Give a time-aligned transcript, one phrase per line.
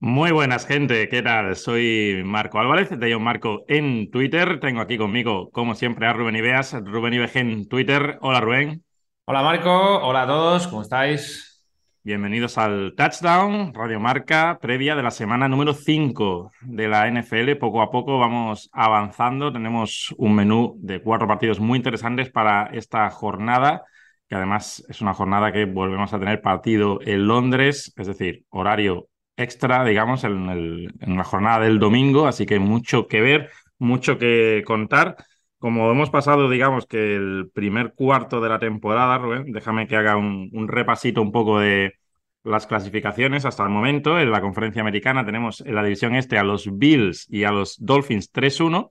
[0.00, 1.08] Muy buenas, gente.
[1.08, 1.56] ¿Qué tal?
[1.56, 4.60] Soy Marco Álvarez, de John Marco en Twitter.
[4.60, 8.16] Tengo aquí conmigo, como siempre, a Rubén Ibeas, Rubén Ibeas en Twitter.
[8.20, 8.84] Hola, Rubén.
[9.24, 9.70] Hola, Marco.
[9.70, 10.68] Hola a todos.
[10.68, 11.64] ¿Cómo estáis?
[12.04, 17.56] Bienvenidos al Touchdown, Radio Marca, previa de la semana número 5 de la NFL.
[17.56, 19.52] Poco a poco vamos avanzando.
[19.52, 23.82] Tenemos un menú de cuatro partidos muy interesantes para esta jornada,
[24.28, 29.08] que además es una jornada que volvemos a tener partido en Londres, es decir, horario
[29.38, 35.16] extra, digamos, en, la jornada del domingo, así que mucho que ver, mucho que contar.
[35.58, 40.16] Como hemos pasado, digamos, que el primer cuarto de la temporada, Rubén, déjame que haga
[40.16, 41.94] un, repasito un poco de
[42.44, 44.18] las clasificaciones hasta el momento.
[44.18, 47.76] En la conferencia americana tenemos en la división este a los Bills y a los
[47.78, 48.90] Dolphins 3-1,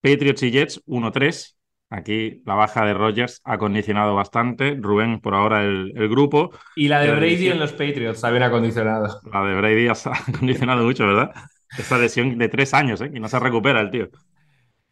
[0.00, 1.57] Patriots y Jets 1-3,
[1.90, 4.76] Aquí la baja de Rogers ha condicionado bastante.
[4.78, 6.50] Rubén, por ahora, el, grupo.
[6.76, 9.20] Y la de Brady en los Patriots también ha condicionado.
[9.32, 9.94] La de Brady ha
[10.38, 11.30] condicionado mucho, ¿verdad?
[11.78, 13.10] Esta lesión de tres años, ¿eh?
[13.14, 14.08] Y no se recupera el tío.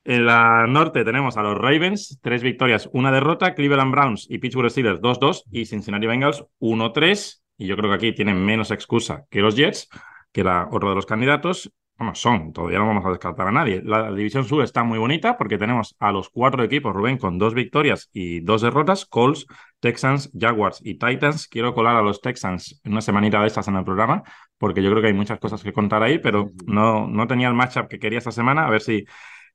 [0.04, 4.70] En la norte tenemos a los Ravens, tres victorias, una derrota, Cleveland Browns y Pittsburgh
[4.70, 7.42] Steelers 2-2 y Cincinnati Bengals 1-3.
[7.58, 9.88] Y yo creo que aquí tienen menos excusa que los Jets,
[10.32, 11.72] que era otro de los candidatos.
[11.98, 13.80] Bueno, son, todavía no vamos a descartar a nadie.
[13.82, 17.54] La división sur está muy bonita porque tenemos a los cuatro equipos, Rubén, con dos
[17.54, 19.46] victorias y dos derrotas, Colts,
[19.80, 21.48] Texans, Jaguars y Titans.
[21.48, 24.24] Quiero colar a los Texans en una semanita de estas en el programa
[24.58, 27.54] porque yo creo que hay muchas cosas que contar ahí, pero no, no tenía el
[27.54, 29.04] matchup que quería esta semana, a ver si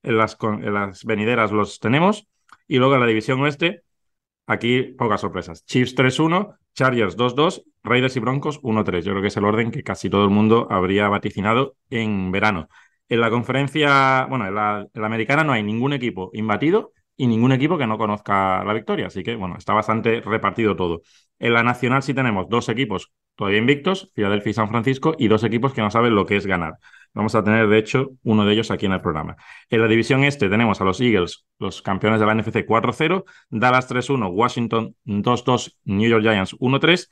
[0.03, 2.27] en las, en las venideras los tenemos.
[2.67, 3.83] Y luego en la división oeste,
[4.47, 5.65] aquí pocas sorpresas.
[5.65, 9.03] Chiefs 3-1, Chargers 2-2, Raiders y Broncos 1-3.
[9.03, 12.69] Yo creo que es el orden que casi todo el mundo habría vaticinado en verano.
[13.09, 17.77] En la conferencia, bueno, en la, americana no hay ningún equipo imbatido y ningún equipo
[17.77, 19.07] que no conozca la victoria.
[19.07, 21.01] Así que, bueno, está bastante repartido todo.
[21.39, 25.43] En la nacional sí tenemos dos equipos todavía invictos, Filadelfia y San Francisco, y dos
[25.43, 26.75] equipos que no saben lo que es ganar.
[27.13, 29.35] Vamos a tener, de hecho, uno de ellos aquí en el programa.
[29.69, 33.89] En la división este tenemos a los Eagles, los campeones de la NFC 4-0, Dallas
[33.89, 37.09] 3-1, Washington 2-2, New York Giants 1-3.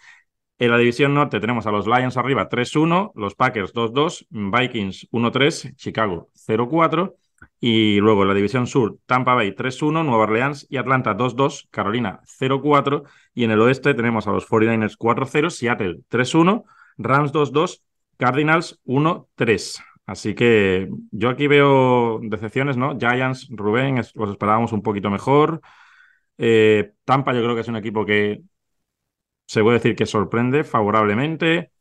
[0.58, 5.76] En la división norte tenemos a los Lions arriba 3-1, los Packers 2-2, Vikings 1-3,
[5.76, 7.16] Chicago 0-4.
[7.62, 12.22] Y luego en la división sur, Tampa Bay 3-1, Nueva Orleans y Atlanta 2-2, Carolina
[12.26, 13.04] 0-4.
[13.34, 16.64] Y en el oeste tenemos a los 49ers 4-0, Seattle 3-1,
[16.98, 17.82] Rams 2-2,
[18.18, 19.82] Cardinals 1-3.
[20.10, 22.98] Así que yo aquí veo decepciones, ¿no?
[22.98, 25.62] Giants, Rubén, los esperábamos un poquito mejor.
[26.38, 28.42] Eh, Tampa yo creo que es un equipo que
[29.46, 31.72] se puede decir que sorprende favorablemente.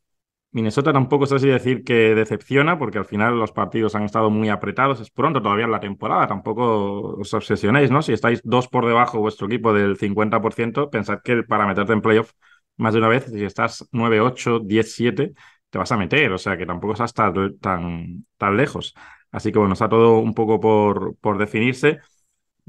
[0.52, 4.48] Minnesota tampoco sé si decir que decepciona, porque al final los partidos han estado muy
[4.50, 5.00] apretados.
[5.00, 8.02] Es pronto todavía en la temporada, tampoco os obsesionéis, ¿no?
[8.02, 12.32] Si estáis dos por debajo vuestro equipo del 50%, pensad que para meterte en playoff
[12.76, 15.34] más de una vez, si estás 9-8, 10-7,
[15.70, 18.94] te vas a meter, o sea que tampoco estás tan, tan, tan lejos.
[19.30, 22.00] Así que bueno, está todo un poco por, por definirse.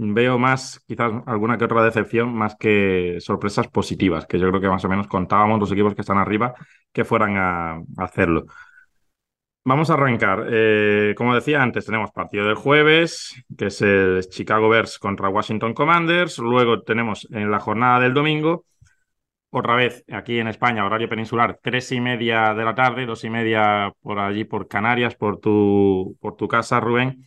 [0.02, 4.70] Veo más, quizás alguna que otra decepción, más que sorpresas positivas, que yo creo que
[4.70, 6.54] más o menos contábamos los equipos que están arriba
[6.94, 8.46] que fueran a, hacerlo.
[9.66, 10.48] Vamos a arrancar.
[10.50, 15.74] Eh, como decía antes, tenemos partido del jueves, que es el Chicago Bears contra Washington
[15.74, 16.40] Commanders.
[16.40, 18.66] Luego tenemos en la jornada del domingo
[19.52, 23.30] otra vez aquí en España, horario peninsular, tres y media de la tarde, dos y
[23.30, 27.26] media por allí, por Canarias, por tu, por tu casa, Rubén.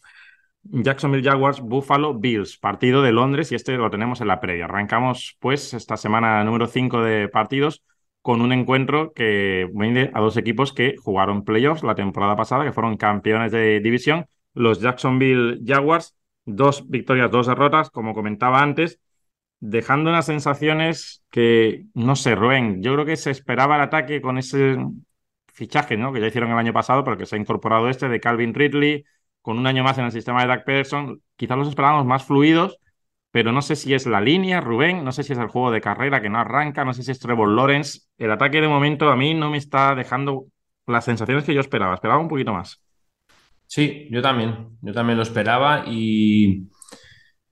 [0.65, 4.66] Jacksonville Jaguars, Buffalo Bills, partido de Londres y este lo tenemos en la previa.
[4.66, 7.82] Arrancamos pues esta semana número 5 de partidos
[8.21, 12.72] con un encuentro que viene a dos equipos que jugaron playoffs la temporada pasada, que
[12.72, 19.00] fueron campeones de división, los Jacksonville Jaguars, dos victorias, dos derrotas, como comentaba antes,
[19.65, 24.37] dejando unas sensaciones que, no sé, Rubén, yo creo que se esperaba el ataque con
[24.37, 24.77] ese
[25.53, 26.12] fichaje, ¿no?
[26.12, 29.05] Que ya hicieron el año pasado, pero que se ha incorporado este de Calvin Ridley,
[29.41, 31.23] con un año más en el sistema de Doug Peterson.
[31.37, 32.78] Quizás los esperábamos más fluidos,
[33.31, 35.81] pero no sé si es la línea, Rubén, no sé si es el juego de
[35.81, 38.00] carrera que no arranca, no sé si es Trevor Lawrence.
[38.19, 40.47] El ataque de momento a mí no me está dejando
[40.88, 42.82] las sensaciones que yo esperaba, esperaba un poquito más.
[43.67, 46.69] Sí, yo también, yo también lo esperaba y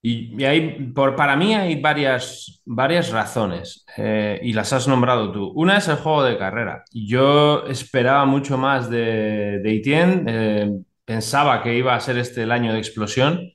[0.03, 5.53] y, hay, por, para mí hay varias, varias razones eh, y las has nombrado tú.
[5.55, 6.85] Una es el juego de carrera.
[6.91, 10.71] Yo esperaba mucho más de, de Etienne, eh,
[11.05, 13.53] pensaba que iba a ser este el año de explosión.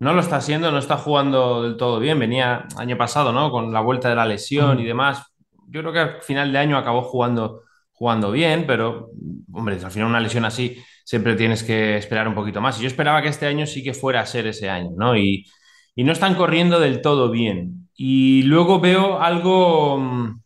[0.00, 2.18] No lo está haciendo, no está jugando del todo bien.
[2.18, 3.50] Venía año pasado, ¿no?
[3.52, 5.22] Con la vuelta de la lesión y demás.
[5.68, 7.62] Yo creo que al final de año acabó jugando,
[7.92, 9.10] jugando bien, pero,
[9.52, 12.78] hombre, al final una lesión así siempre tienes que esperar un poquito más.
[12.78, 15.16] Y yo esperaba que este año sí que fuera a ser ese año, ¿no?
[15.16, 15.46] Y,
[15.94, 17.88] y no están corriendo del todo bien.
[17.94, 20.40] Y luego veo algo mm,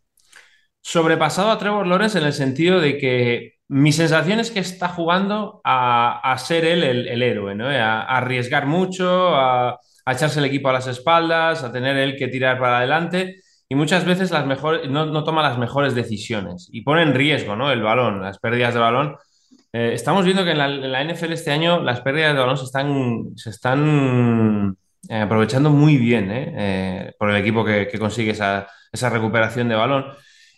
[0.81, 5.61] sobrepasado a Trevor Lawrence en el sentido de que mi sensación es que está jugando
[5.63, 7.67] a, ser él el, héroe, ¿no?
[7.67, 12.59] A, arriesgar mucho, a, echarse el equipo a las espaldas, a tener él que tirar
[12.59, 17.13] para adelante y muchas veces las mejores, no, toma las mejores decisiones y pone en
[17.13, 17.71] riesgo ¿no?
[17.71, 19.17] el balón, las pérdidas de balón.
[19.71, 20.57] Eh, estamos viendo que en
[20.91, 24.75] la, NFL este año las pérdidas de balón se están, se están
[25.09, 27.13] eh, aprovechando muy bien ¿eh?
[27.17, 30.05] por el equipo que, consigue esa, esa recuperación de balón.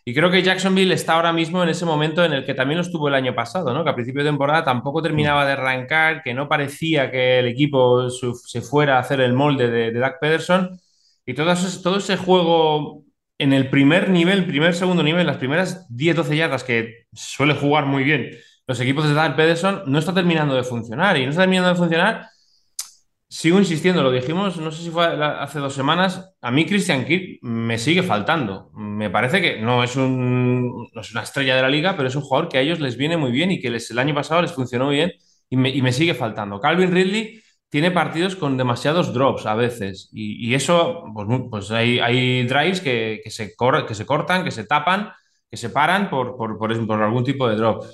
[0.04, 2.82] Y creo que Jacksonville está ahora mismo en ese momento en el que también lo
[2.84, 3.84] estuvo el año pasado, ¿no?
[3.84, 8.10] Que a principio de temporada tampoco terminaba de arrancar, que no parecía que el equipo
[8.10, 10.80] se fuera a hacer el molde de, de Doug Pederson.
[11.26, 13.06] Y todo ese, todo ese juego
[13.38, 18.04] en el primer nivel, primer, segundo nivel, las primeras 10-12 yardas que suele jugar muy
[18.04, 18.32] bien
[18.68, 21.18] los equipos de Doug Pederson, no está terminando de funcionar.
[21.18, 22.31] Y no está terminando de funcionar
[23.32, 27.40] Sigo insistiendo, lo dijimos, no sé si fue hace dos semanas, a mí Christian Kirk
[27.42, 28.72] me sigue faltando.
[28.74, 32.24] Me parece que no es, un, es una estrella de la liga, pero es un
[32.24, 34.52] jugador que a ellos les viene muy bien y que les, el año pasado les
[34.52, 35.14] funcionó bien
[35.50, 36.60] y me, sigue faltando.
[36.60, 42.44] Calvin Ridley tiene partidos con demasiados drops a veces y, eso, pues, pues hay, hay,
[42.46, 45.14] drives que, se cortan, que se tapan,
[45.50, 47.86] que se paran por, por algún tipo de drop.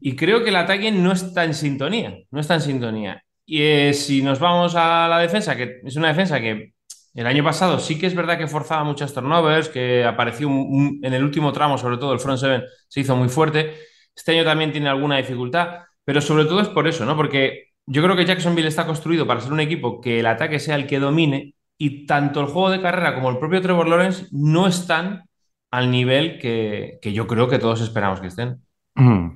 [0.00, 3.22] Y creo que el ataque no está en sintonía, no está en sintonía.
[3.50, 6.74] Y eh, si nos vamos a la defensa, que es una defensa que
[7.14, 11.24] el año pasado sí que es verdad que forzaba muchas turnovers, que apareció en el
[11.24, 13.74] último tramo, sobre todo el front seven, se hizo muy fuerte.
[14.14, 17.16] Este año también tiene alguna dificultad, pero sobre todo es por eso, ¿no?
[17.16, 20.76] Porque yo creo que Jacksonville está construido para ser un equipo que el ataque sea
[20.76, 24.66] el que domine y tanto el juego de carrera como el propio Trevor Lawrence no
[24.66, 25.24] están
[25.70, 28.60] al nivel que yo creo que todos esperamos que estén.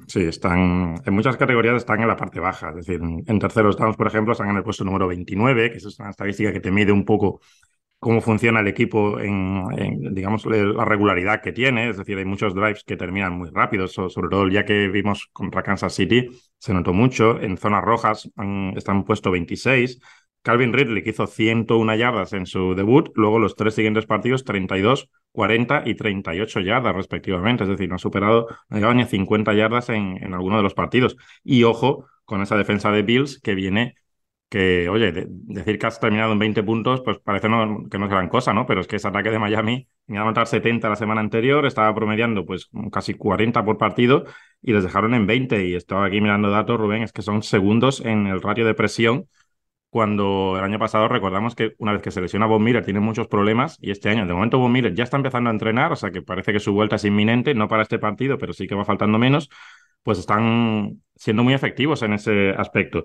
[0.08, 3.96] Sí, están en muchas categorías están en la parte baja, es decir, en terceros downs,
[3.96, 6.90] por ejemplo, están en el puesto número 29, que es una estadística que te mide
[6.90, 7.40] un poco
[8.00, 12.82] cómo funciona el equipo en, digamos, la regularidad que tiene, es decir, hay muchos drives
[12.84, 17.40] que terminan muy rápidos, sobre todo día que vimos contra Kansas City, se notó mucho,
[17.40, 18.28] en zonas rojas
[18.76, 20.00] están en puesto 26,
[20.42, 25.08] Calvin Ridley, que hizo 101 yardas en su debut, luego los tres siguientes partidos, 32,
[25.32, 29.06] 40 y 38 yardas respectivamente, es decir, no ha superado, no ha llegado ni a
[29.06, 31.16] 50 yardas en, en alguno de los partidos.
[31.44, 33.94] Y ojo con esa defensa de Bills que viene,
[34.52, 38.10] que, oye, decir que has terminado en 20 puntos, pues parece no, que no es
[38.10, 38.66] gran cosa, ¿no?
[38.66, 41.94] Pero es que ese ataque de Miami venía a matar 70 la semana anterior, estaba
[41.94, 44.24] promediando pues casi 40 por partido
[44.60, 45.66] y les dejaron en 20.
[45.66, 49.26] Y estaba aquí mirando datos, Rubén, es que son segundos en el ratio de presión
[49.92, 53.28] cuando el año pasado recordamos que una vez que se lesiona Von Miller tiene muchos
[53.28, 56.10] problemas y este año de momento Von Miller ya está empezando a entrenar, o sea
[56.10, 58.86] que parece que su vuelta es inminente, no para este partido, pero sí que va
[58.86, 59.50] faltando menos,
[60.02, 63.04] pues están siendo muy efectivos en ese aspecto.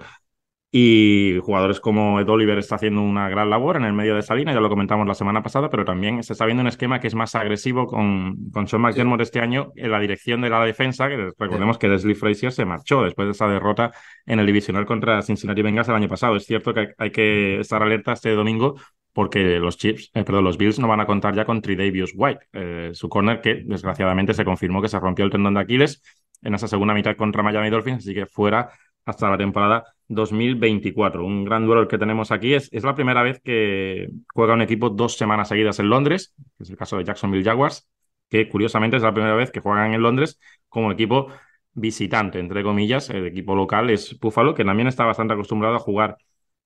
[0.69, 4.35] Y jugadores como Ed Oliver está haciendo una gran labor en el medio de esa
[4.35, 7.07] línea, ya lo comentamos la semana pasada, pero también se está viendo un esquema que
[7.07, 11.07] es más agresivo con, con Sean McDermott este año en la dirección de la defensa,
[11.07, 13.91] que recordemos que Leslie Frazier se marchó después de esa derrota
[14.25, 16.35] en el divisional contra Cincinnati Bengals el año pasado.
[16.35, 18.75] Es cierto que hay que estar alerta este domingo
[19.13, 22.49] porque los Chips, eh, perdón, los Bills no van a contar ya con Tridavius White,
[22.53, 26.03] eh, su corner que desgraciadamente se confirmó que se rompió el tendón de Aquiles
[26.43, 28.69] en esa segunda mitad contra Miami Dolphins, así que fuera
[29.05, 31.25] hasta la temporada 2024.
[31.25, 32.53] Un gran duelo el que tenemos aquí.
[32.53, 36.63] Es, es la primera vez que juega un equipo dos semanas seguidas en Londres, que
[36.63, 37.87] es el caso de Jacksonville Jaguars,
[38.29, 40.39] que curiosamente es la primera vez que juegan en Londres
[40.69, 41.27] como equipo
[41.73, 43.09] visitante, entre comillas.
[43.09, 46.17] El equipo local es Buffalo, que también está bastante acostumbrado a jugar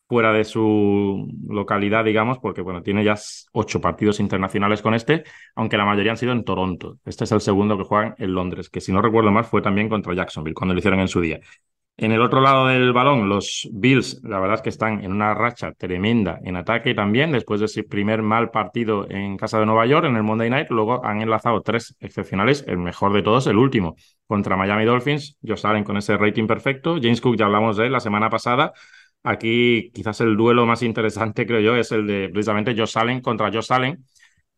[0.07, 3.15] fuera de su localidad, digamos, porque bueno, tiene ya
[3.53, 5.23] ocho partidos internacionales con este,
[5.55, 6.97] aunque la mayoría han sido en Toronto.
[7.05, 9.87] Este es el segundo que juegan en Londres, que si no recuerdo mal fue también
[9.87, 11.39] contra Jacksonville, cuando lo hicieron en su día.
[12.01, 15.35] En el otro lado del balón, los Bills, la verdad es que están en una
[15.35, 19.85] racha tremenda en ataque también, después de ese primer mal partido en casa de Nueva
[19.85, 23.57] York, en el Monday Night, luego han enlazado tres excepcionales, el mejor de todos, el
[23.57, 27.85] último, contra Miami Dolphins, Josh Allen con ese rating perfecto, James Cook ya hablamos de
[27.85, 28.73] él la semana pasada,
[29.21, 33.51] aquí quizás el duelo más interesante, creo yo, es el de precisamente Josh Allen contra
[33.53, 34.03] Josh Allen,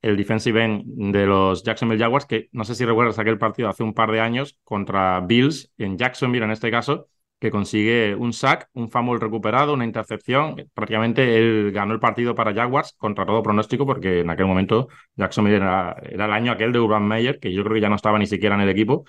[0.02, 3.84] el defensive end de los Jacksonville Jaguars, que no sé si recuerdas aquel partido hace
[3.84, 7.10] un par de años contra Bills, en Jacksonville en este caso,
[7.44, 10.56] que consigue un sack, un fumble recuperado, una intercepción.
[10.74, 15.58] Prácticamente él ganó el partido para Jaguars contra todo pronóstico porque en aquel momento Jacksonville
[15.58, 18.18] era, era el año aquel de Urban Meyer, que yo creo que ya no estaba
[18.18, 19.04] ni siquiera en el equipo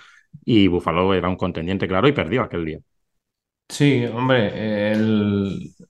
[0.44, 2.78] y Buffalo era un contendiente claro y perdió aquel día.
[3.68, 4.94] Sí, hombre,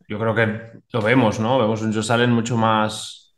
[0.06, 0.60] yo creo que
[0.92, 1.58] lo vemos, ¿no?
[1.58, 3.34] Vemos un Joe Salen mucho más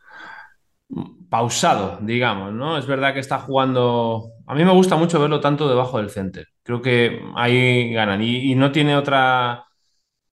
[1.30, 2.76] pausado, digamos, ¿no?
[2.76, 4.32] Es verdad que está jugando.
[4.46, 6.46] A mí me gusta mucho verlo tanto debajo del center.
[6.62, 8.22] Creo que ahí ganan.
[8.22, 9.64] Y, no tiene otra.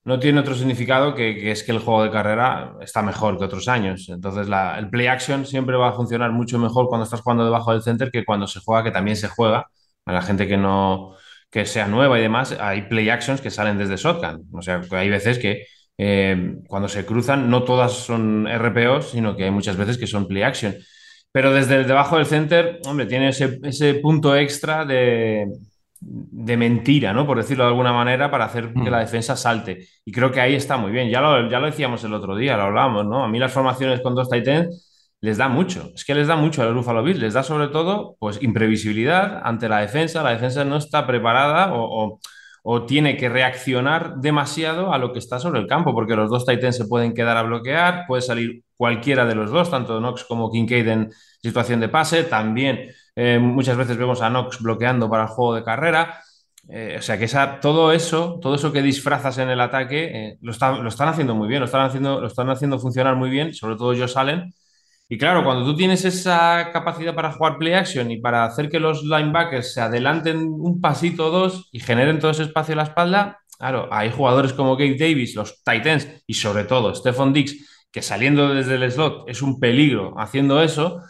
[0.04, 3.68] No tiene otro significado que, es que el juego de carrera está mejor que otros
[3.68, 4.08] años.
[4.10, 7.82] Entonces, el play action siempre va a funcionar mucho mejor cuando estás jugando debajo del
[7.82, 9.66] center que cuando se juega, que también se juega.
[10.06, 11.16] A la gente que no,
[11.50, 14.48] que sea nueva y demás, hay play actions que salen desde shotgun.
[14.52, 15.64] O sea, hay veces que
[15.96, 20.26] eh, cuando se cruzan, no todas son RPOs, sino que hay muchas veces que son
[20.28, 20.74] play action.
[21.34, 25.48] Pero desde debajo del center, hombre, tiene ese, ese punto extra de,
[25.98, 27.26] de mentira, ¿no?
[27.26, 29.00] Por decirlo de alguna manera, para hacer que la mm.
[29.00, 29.88] defensa salte.
[30.04, 31.10] Y creo que ahí está muy bien.
[31.10, 33.24] Ya lo, ya lo decíamos el otro día, lo hablábamos, ¿no?
[33.24, 35.90] A mí las formaciones con dos Titans les da mucho.
[35.92, 37.18] Es que les da mucho a los Buffalo Bills.
[37.18, 40.22] Les da sobre todo, pues, imprevisibilidad ante la defensa.
[40.22, 42.20] La defensa no está preparada o, o,
[42.86, 46.76] tiene que reaccionar demasiado a lo que está sobre el campo, porque los dos Titans
[46.76, 50.88] se pueden quedar a bloquear, puede salir cualquiera de los dos, tanto Knox como Kincaid
[50.88, 51.10] en
[51.42, 52.24] situación de pase.
[52.24, 56.20] También eh, muchas veces vemos a Knox bloqueando para el juego de carrera.
[56.66, 60.38] Eh, o sea que esa, todo eso, todo eso que disfrazas en el ataque, eh,
[60.40, 60.52] lo,
[60.82, 63.76] lo, están haciendo muy bien, lo están haciendo, lo están haciendo funcionar muy bien, sobre
[63.76, 64.54] todo ellos salen.
[65.08, 68.80] Y claro, cuando tú tienes esa capacidad para jugar play action y para hacer que
[68.80, 72.84] los linebackers se adelanten un pasito o dos y generen todo ese espacio en la
[72.84, 78.00] espalda, claro, hay jugadores como Gabe Davis, los Titans y sobre todo Stephon Dix, que
[78.00, 81.02] saliendo desde el slot es un peligro haciendo eso,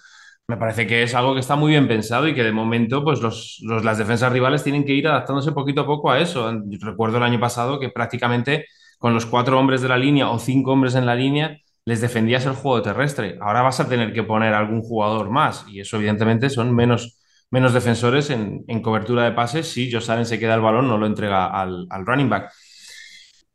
[0.46, 3.20] me parece que es algo que está muy bien pensado y que de momento pues
[3.20, 6.52] los, las defensas rivales tienen que ir adaptándose poquito a poco a eso.
[6.80, 8.66] Recuerdo el año pasado que prácticamente
[8.98, 12.46] con los cuatro hombres de la línea o cinco hombres en la línea les defendías
[12.46, 13.38] el juego terrestre.
[13.40, 17.18] Ahora vas a tener que poner algún jugador más y eso evidentemente son menos,
[17.50, 21.46] menos defensores en, cobertura de pases si Josh se queda el balón, no lo entrega
[21.46, 22.52] al, al running back.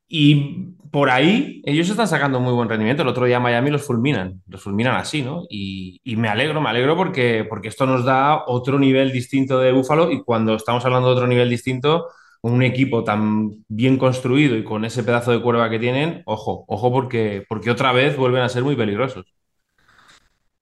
[0.07, 3.03] Y por ahí ellos están sacando muy buen rendimiento.
[3.03, 5.43] El otro día Miami los fulminan, los fulminan así, ¿no?
[5.49, 10.11] Y, me alegro, me alegro porque, porque esto nos da otro nivel distinto de Búfalo
[10.11, 12.07] y cuando estamos hablando de otro nivel distinto,
[12.41, 16.91] un equipo tan bien construido y con ese pedazo de cuerva que tienen, ojo, ojo
[16.91, 19.25] porque, porque otra vez vuelven a ser muy peligrosos.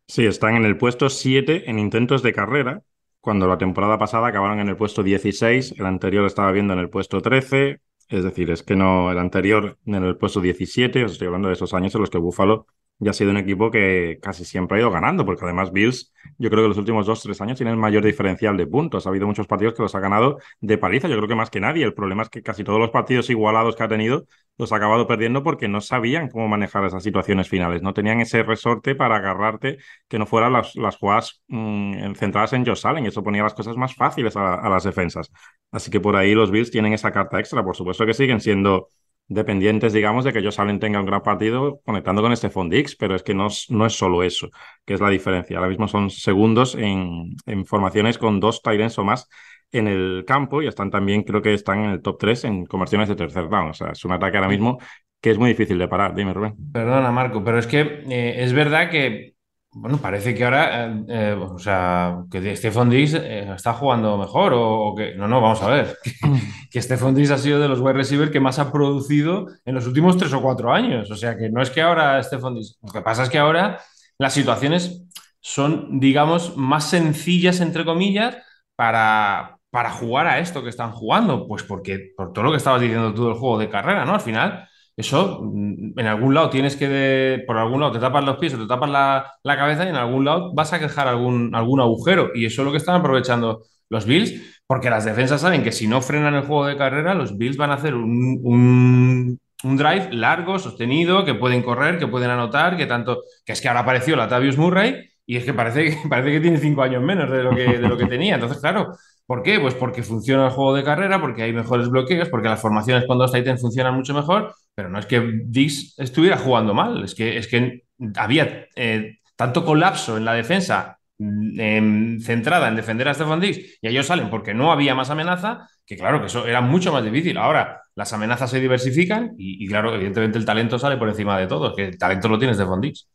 [0.07, 2.81] Sí, están en el puesto 7 en intentos de carrera,
[3.19, 6.89] cuando la temporada pasada acabaron en el puesto 16, el anterior estaba viendo en el
[6.89, 11.27] puesto 13, es decir, es que no, el anterior en el puesto 17, os estoy
[11.27, 12.67] hablando de esos años en los que Buffalo
[12.99, 16.49] ya ha sido un equipo que casi siempre ha ido ganando, porque además Bills, yo
[16.49, 19.05] creo que los últimos dos, tres años tienen el mayor diferencial de puntos.
[19.05, 21.59] Ha habido muchos partidos que los ha ganado de paliza, yo creo que más que
[21.59, 21.83] nadie.
[21.83, 24.25] El problema es que casi todos los partidos igualados que ha tenido
[24.57, 27.83] los ha acabado perdiendo porque no sabían cómo manejar esas situaciones finales.
[27.83, 29.77] No tenían ese resorte para agarrarte
[30.07, 33.53] que no fueran las, las jugadas mm, centradas en Josh Allen y eso ponía las
[33.53, 35.31] cosas más fáciles a las defensas.
[35.71, 37.63] Así que por ahí los Bills tienen esa carta extra.
[37.63, 38.89] Por supuesto que siguen siendo
[39.27, 43.15] dependientes, digamos, de que Josh Allen tenga un gran partido conectando con este Dix, pero
[43.15, 44.49] es que no, no, es solo eso,
[44.85, 45.57] que es la diferencia.
[45.57, 49.27] Ahora mismo son segundos en, en formaciones con dos Tyrens o más
[49.71, 53.09] en el campo y están también, creo que están en el top 3 en conversiones
[53.09, 53.69] de tercer down.
[53.69, 54.79] O sea, es un ataque ahora mismo
[55.21, 56.15] que es muy difícil de parar.
[56.15, 56.55] Dime, Rubén.
[56.71, 59.36] Perdona, Marco, pero es que eh, es verdad que
[59.79, 64.53] bueno, parece que ahora, eh, eh, o sea, que Stephon Diggs eh, está jugando mejor
[64.55, 65.13] o, que...
[65.15, 65.97] No, no, vamos a ver.
[66.71, 69.87] Que, Stephon Diggs ha sido de los wide receivers que más ha producido en los
[69.87, 71.09] últimos tres o cuatro años.
[71.11, 72.77] O sea, que no es que ahora Stephon Diggs...
[72.81, 73.79] Lo que pasa es que ahora
[74.17, 75.03] las situaciones
[75.39, 78.37] son, digamos, más sencillas, entre comillas,
[78.75, 81.47] para, para jugar a esto que están jugando.
[81.47, 84.15] Pues porque, por todo lo que estabas diciendo tú del juego de carrera, ¿no?
[84.15, 84.66] Al final
[84.97, 88.57] eso mm, en algún lado tienes que, por algún lado te tapas los pies o
[88.57, 92.31] te tapas la, cabeza y en algún lado vas a quejar algún, algún agujero.
[92.33, 94.33] Y eso es lo que están aprovechando los Bills,
[94.65, 97.71] porque las defensas saben que si no frenan el juego de carrera, los Bills van
[97.71, 103.53] a hacer un, drive largo, sostenido, que pueden correr, que pueden anotar, que tanto, que
[103.53, 106.81] es que ahora apareció la Tavius Murray y es que parece, parece que tiene cinco
[106.81, 108.35] años menos de lo que, de lo que tenía.
[108.35, 108.93] Entonces, claro,
[109.27, 109.59] ¿Por qué?
[109.59, 113.17] Pues porque funciona el juego de carrera, porque hay mejores bloqueos, porque las formaciones con
[113.17, 117.37] dos Titans funcionan mucho mejor, pero no es que Dix estuviera jugando mal, es que,
[117.37, 117.83] es que
[118.15, 123.87] había eh, tanto colapso en la defensa mm, centrada en defender a Stefan Dix y
[123.89, 127.37] ellos salen porque no había más amenaza, que claro que eso era mucho más difícil.
[127.37, 131.75] Ahora las amenazas se diversifican y, claro, evidentemente el talento sale por encima de todo,
[131.75, 133.09] que el talento lo tiene Stefan Dix.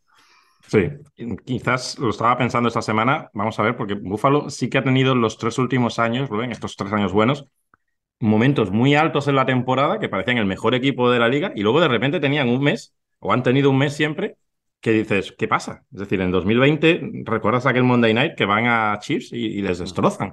[0.67, 0.91] Sí,
[1.45, 5.15] quizás lo estaba pensando esta semana, vamos a ver, porque Buffalo sí que ha tenido
[5.15, 7.47] los tres últimos años, estos tres años buenos,
[8.21, 11.63] momentos muy altos en la temporada que parecían el mejor equipo de la liga y
[11.63, 14.37] luego de repente tenían un mes, o han tenido un mes siempre,
[14.81, 15.85] que dices, ¿qué pasa?
[15.93, 20.33] Es decir, en 2020, ¿recuerdas aquel Monday Night que van a Chiefs y, les destrozan?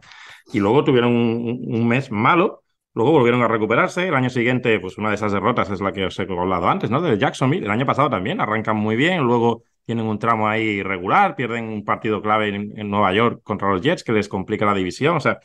[0.51, 2.63] Y luego tuvieron un, mes malo,
[2.95, 4.07] luego volvieron a recuperarse.
[4.07, 6.89] El año siguiente, pues una de esas derrotas es la que os he hablado antes,
[6.89, 6.99] ¿no?
[6.99, 7.65] De Jacksonville.
[7.65, 11.83] El año pasado también arrancan muy bien, luego tienen un tramo ahí irregular, pierden un
[11.83, 15.17] partido clave en, Nueva York contra los Jets que les complica la división.
[15.17, 15.39] O sea,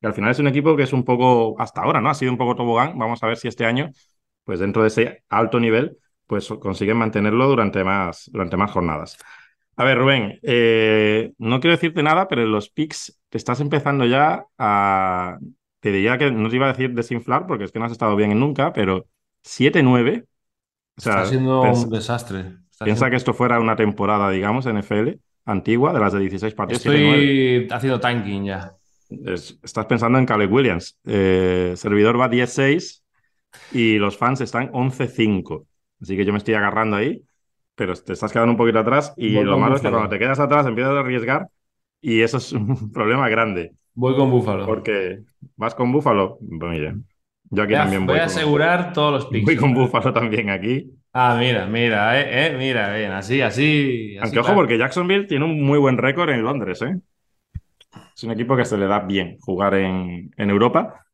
[0.00, 2.08] que al final es un equipo que es un poco, hasta ahora, ¿no?
[2.08, 2.96] Ha sido un poco tobogán.
[2.96, 3.90] Vamos a ver si este año,
[4.44, 9.18] pues dentro de ese alto nivel, pues consiguen mantenerlo durante más, durante más jornadas.
[9.74, 14.04] A ver, Rubén, eh, no quiero decirte nada, pero en los picks te estás empezando
[14.04, 15.38] ya a,
[15.80, 18.14] te diría que no te iba a decir desinflar porque es que no has estado
[18.14, 19.06] bien en nunca, pero
[19.42, 20.24] 7-9.
[20.96, 22.57] O sea, Está siendo un desastre.
[22.84, 26.82] Piensa que esto fuera una temporada, digamos, NFL antigua, de las de 16 partidos.
[26.82, 27.62] 7-9.
[27.62, 28.74] Estoy haciendo tanking ya.
[29.10, 30.98] Es- estás pensando en Caleb Williams.
[31.06, 33.04] Eh, servidor va 10-6
[33.72, 35.66] y los fans están 11-5.
[36.00, 37.22] Así que yo me estoy agarrando ahí,
[37.74, 40.08] pero te estás quedando un poquito atrás y Voy lo con malo es que cuando
[40.10, 41.48] te quedas atrás empiezas a arriesgar
[42.00, 43.72] y eso es un problema grande.
[43.94, 44.66] Voy con Búfalo.
[44.66, 45.22] Porque
[45.56, 46.38] vas con Búfalo.
[46.38, 46.94] Pues mira,
[47.50, 49.46] yo aquí Voy también voy voy a con, asegurar todos los picks.
[49.46, 50.92] voy con Búfalo también aquí.
[51.20, 54.16] Ah, mira, mira, eh, eh, mira, bien, así, así.
[54.18, 54.54] así Aunque ojo, claro.
[54.54, 57.00] porque Jacksonville tiene un muy buen récord en Londres, ¿eh?
[58.14, 61.06] Es un equipo que se le da bien jugar en, en Europa,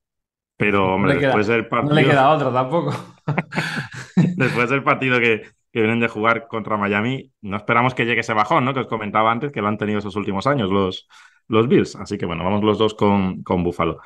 [0.57, 2.93] pero hombre, queda- después del No partido, le queda otro tampoco.
[4.37, 5.43] después del partido que,
[5.73, 8.75] que vienen de jugar contra Miami, no esperamos que llegue ese bajón, ¿no?
[8.75, 11.09] Que os comentaba antes, que lo han tenido esos últimos años los,
[11.49, 11.97] los Bills.
[11.97, 14.01] Así que bueno, vamos los dos con, con Buffalo.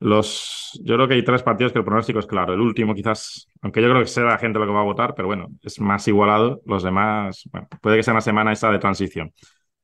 [0.00, 2.54] Los, yo creo que hay tres partidos que el pronóstico es claro.
[2.54, 5.14] El último, quizás, aunque yo creo que será la gente lo que va a votar,
[5.14, 6.62] pero bueno, es más igualado.
[6.64, 9.32] Los demás, bueno, puede que sea una semana esta de transición,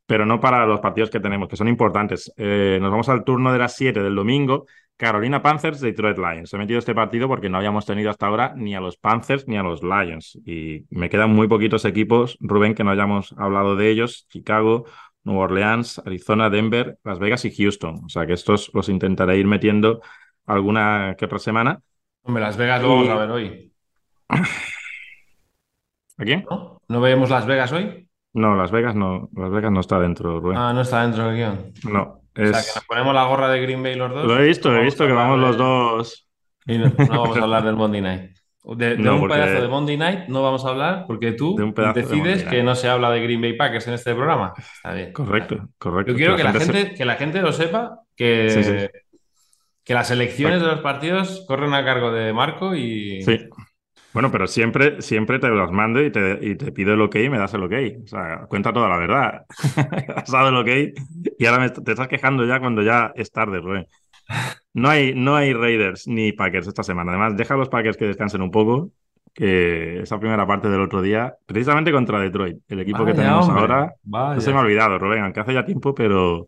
[0.07, 2.33] pero no para los partidos que tenemos, que son importantes.
[2.39, 4.67] Eh, nos vamos al turno de las 7 del domingo.
[4.97, 6.55] Carolina Panthers, Detroit Lions.
[6.55, 9.59] He metido este partido porque no habíamos tenido hasta ahora ni a los Panthers ni
[9.59, 10.39] a los Lions.
[10.47, 14.27] Y me quedan muy poquitos equipos, Rubén, que no hayamos hablado de ellos.
[14.31, 14.87] Chicago,
[15.27, 18.05] Nueva Orleans, Arizona, Denver, Las Vegas y Houston.
[18.05, 20.01] O sea que estos los intentaré ir metiendo
[20.47, 21.81] alguna que otra semana.
[22.23, 23.73] Hombre, Las Vegas lo Y- vamos a ver hoy.
[26.19, 26.47] ¿A quién?
[26.51, 26.81] ¿No?
[26.89, 28.09] ¿No vemos Las Vegas hoy?
[28.33, 30.57] No, Las Vegas no, Las Vegas no está dentro, Rubén.
[30.59, 31.73] Ah, no está dentro del guion.
[31.91, 34.27] No, O sea, que nos ponemos la gorra de Green Bay los dos.
[34.27, 36.29] Lo he visto, he visto que vamos de- los dos.
[36.67, 38.37] Y no, no vamos a hablar del Monday Night.
[38.75, 41.65] De, de No, un pedazo de Monday Night no vamos a hablar porque tú De
[41.85, 44.53] de decides que no se habla de Green Bay Packers en este programa.
[44.57, 45.13] Está bien.
[45.13, 46.13] Correcto, correcto.
[46.13, 48.73] Yo quiero que la se- gente, que la gente lo sepa, que, Sí, sí.
[49.85, 53.49] que las elecciones de los partidos corren a cargo de Marco y Sí.
[54.13, 57.29] Bueno, pero siempre, siempre te los mando y te, y te pido el ok y
[57.29, 57.73] me das el ok.
[58.05, 59.45] O sea, cuenta toda la verdad.
[60.17, 60.95] Has dado el ok
[61.39, 63.87] y ahora me te estás quejando ya cuando ya es tarde, Rubén.
[64.77, 67.11] No hay, no hay Raiders ni Packers esta semana.
[67.13, 68.91] Además, deja a los Packers que descansen un poco,
[69.33, 73.49] que esa primera parte del otro día, precisamente contra Detroit, el equipo que Vaya, tenemos
[73.49, 74.35] hombre, ahora, vaya.
[74.35, 76.47] no se me ha olvidado, Rubén, aunque hace ya tiempo, pero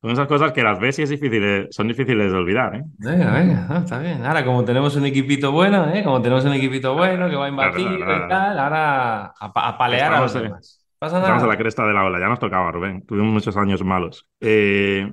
[0.00, 2.82] son esas cosas que las ves y es difícil, son difíciles de olvidar, ¿eh?
[2.98, 4.24] Venga, venga, no, está bien.
[4.24, 6.04] Ahora, como tenemos un equipito bueno, ¿eh?
[6.04, 10.12] Como tenemos un equipito bueno que va Claro, claro, y tal, ahora a, a palear
[10.14, 10.80] a los Estamos, demás.
[10.98, 11.54] Pasa Estamos a nada.
[11.54, 13.04] la cresta de la ola, ya nos tocaba, Rubén.
[13.06, 14.26] Tuvimos muchos años malos.
[14.40, 15.12] Eh,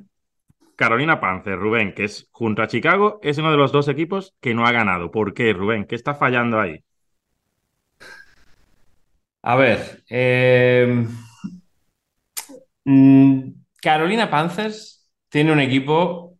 [0.81, 4.55] Carolina Panzer, Rubén, que es junto a Chicago, es uno de los dos equipos que
[4.55, 5.11] no ha ganado.
[5.11, 5.85] ¿Por qué, Rubén?
[5.85, 6.83] ¿Qué está fallando ahí?
[9.43, 11.05] A ver, eh,
[12.85, 13.41] mm,
[13.81, 16.37] Carolina Panthers tiene un equipo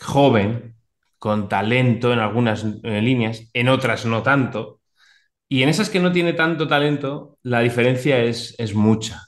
[0.00, 0.76] joven,
[1.18, 4.80] con talento en algunas eh, líneas, en otras no tanto.
[5.48, 9.25] Y en esas que no tiene tanto talento, la diferencia es, es mucha.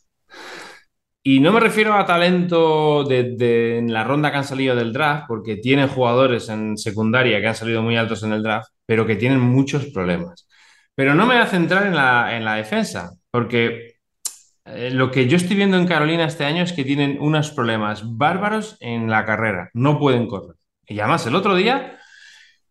[1.31, 4.95] Y no me refiero a talento de, de- en la ronda que han salido del
[4.95, 9.05] draft, porque tienen jugadores en secundaria que han salido muy altos en el draft, pero
[9.07, 10.49] que tienen muchos problemas.
[10.95, 13.97] Pero no me voy a centrar en la, en la defensa, porque
[14.65, 18.03] eh, lo que yo estoy viendo en Carolina este año es que tienen unos problemas
[18.17, 19.69] bárbaros en la carrera.
[19.75, 20.57] No pueden correr.
[20.87, 21.99] Y además, el otro día,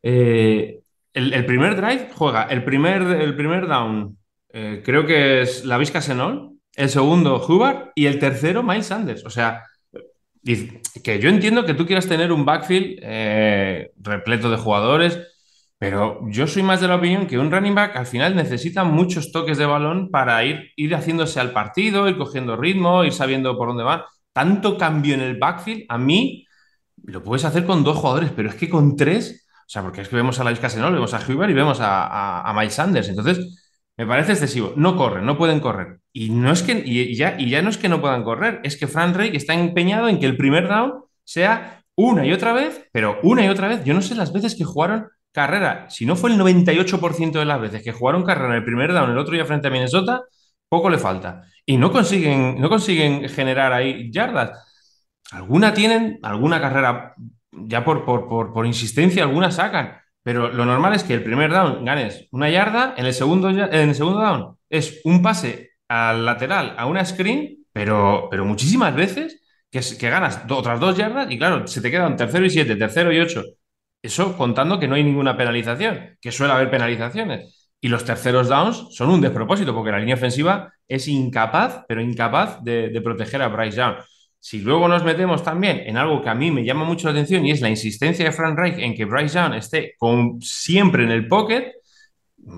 [0.02, 0.80] eh,
[1.14, 4.18] el, el primer drive juega el primer, el primer down,
[4.52, 9.26] eh, creo que es la Vizca Senol, el segundo Hubbard y el tercero Miles Sanders.
[9.26, 9.64] O sea,
[11.04, 15.20] que yo entiendo que tú quieras tener un backfield eh, repleto de jugadores,
[15.80, 19.32] pero yo soy más de la opinión que un running back al final necesita muchos
[19.32, 23.70] toques de balón para ir, ir haciéndose al partido, ir cogiendo ritmo, ir sabiendo por
[23.70, 24.06] dónde va.
[24.32, 26.46] Tanto cambio en el backfield, a mí
[27.04, 30.10] lo puedes hacer con dos jugadores, pero es que con tres, o sea, porque es
[30.10, 33.10] que vemos a la Casenol, vemos a Huber y vemos a, a Miles Sanders.
[33.10, 34.74] Entonces, me parece excesivo.
[34.76, 36.00] No corren, no pueden correr.
[36.20, 38.76] Y no es que, y ya, y ya no es que no puedan correr, es
[38.76, 42.90] que Frank Reich está empeñado en que el primer down sea una y otra vez,
[42.92, 43.84] pero una y otra vez.
[43.84, 45.88] Yo no sé las veces que jugaron carrera.
[45.92, 49.12] Si no fue el 98% de las veces que jugaron carrera en el primer down,
[49.12, 50.24] el otro día frente a Minnesota,
[50.68, 51.44] poco le falta.
[51.68, 54.58] Y no consiguen, no consiguen generar ahí yardas.
[55.32, 57.14] Alguna tienen, alguna carrera,
[57.52, 59.98] ya por, por, por, por insistencia, alguna sacan.
[60.24, 63.60] Pero lo normal es que el primer down ganes una yarda, en el segundo, en
[63.72, 69.42] el segundo down es un pase al lateral a una screen, pero, pero muchísimas veces
[69.72, 73.12] que, que ganas otras dos yardas y claro, se te quedan tercero y siete, tercero
[73.14, 73.44] y ocho.
[74.02, 77.70] Eso contando que no hay ninguna penalización, que suele haber penalizaciones.
[77.82, 82.64] Y los terceros downs son un despropósito porque la línea ofensiva es incapaz, pero incapaz
[82.64, 83.96] de, de proteger a Bryce Young.
[84.40, 87.46] si luego nos metemos también en algo que a mí me llama mucho la atención
[87.46, 91.12] y es la insistencia de Frank Reich en que Bryce Young esté con, siempre en
[91.12, 91.74] el pocket,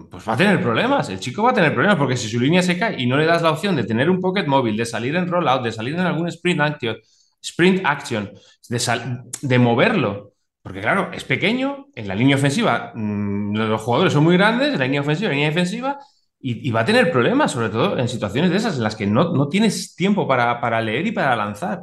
[0.09, 1.09] pues va a tener problemas.
[1.09, 3.25] El chico va a tener problemas porque si su línea se cae y no le
[3.25, 6.01] das la opción de tener un pocket móvil, de salir en rollout, de salir en
[6.01, 6.97] algún sprint action,
[7.41, 8.31] sprint action
[8.69, 8.79] de,
[9.41, 10.33] de moverlo.
[10.61, 14.85] Porque claro, es pequeño, en la línea ofensiva mmm, los jugadores son muy grandes, la
[14.85, 15.97] línea ofensiva, línea defensiva,
[16.41, 19.05] y, y, va a tener problemas, sobre todo en situaciones de esas en las que
[19.05, 21.81] no, no tienes tiempo para, para, leer y para lanzar.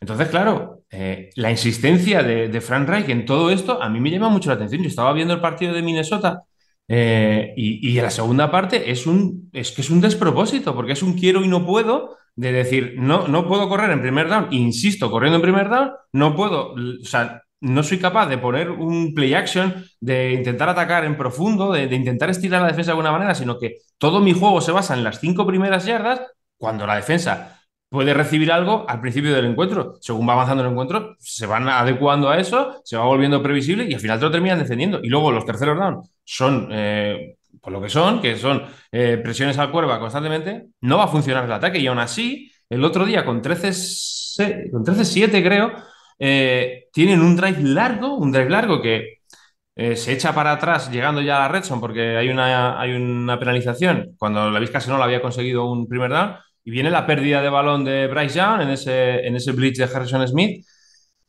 [0.00, 4.10] Entonces, claro, eh, la insistencia de, de, Frank Reich en todo esto a mí me
[4.10, 4.82] llama mucho la atención.
[4.82, 6.44] Yo estaba viendo el partido de Minnesota
[6.88, 11.02] eh, y, y, la segunda parte es, un, es que es un despropósito, porque es
[11.02, 15.10] un quiero y no puedo de decir, no, no puedo correr en primer down, insisto,
[15.10, 19.32] corriendo en primer down, no puedo, o sea, no soy capaz de poner un play
[19.34, 23.34] action, de intentar atacar en profundo, de, de, intentar estirar la defensa de alguna manera,
[23.34, 26.20] sino que todo mi juego se basa en las cinco primeras yardas,
[26.58, 29.94] cuando la defensa puede recibir algo al principio del encuentro.
[30.00, 33.94] Según va avanzando el encuentro, se van adecuando a eso, se va volviendo previsible y
[33.94, 35.00] al final te lo terminan defendiendo.
[35.02, 39.58] Y luego los terceros down son eh, por lo que son, que son eh, presiones
[39.58, 41.78] al cuerva constantemente, no va a funcionar el ataque.
[41.78, 45.72] Y aún así, el otro día con 13-7, con 13 creo,
[46.18, 49.18] eh, tienen un drive largo, un drive largo que
[49.76, 54.14] se echa para atrás llegando ya a la Redson porque hay una, hay una penalización
[54.18, 57.84] cuando la Vizca no había conseguido un primer down y viene la pérdida de balón
[57.84, 60.64] de Bryce Young en ese, en ese blitz de Harrison Smith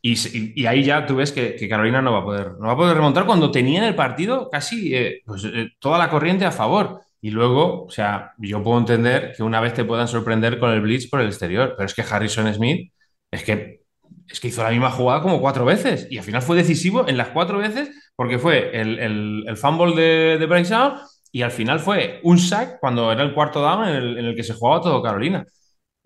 [0.07, 2.73] y, y, ahí ya tú ves que, que, Carolina no va a poder, no va
[2.73, 6.45] a poder remontar cuando tenía en el partido casi eh, pues, eh, toda la corriente
[6.45, 7.01] a favor.
[7.21, 10.81] Y luego, o sea, yo puedo entender que una vez te puedan sorprender con el
[10.81, 12.93] blitz por el exterior, pero es que Harrison Smith
[13.31, 13.81] es que
[14.27, 17.17] es que hizo la misma jugada como cuatro veces y al final fue decisivo en
[17.17, 20.99] las cuatro veces porque fue el, el, el fumble de, de Bryce Young
[21.35, 24.35] y al final fue un sack cuando era el cuarto down en el, en el
[24.37, 25.45] que se jugaba todo Carolina.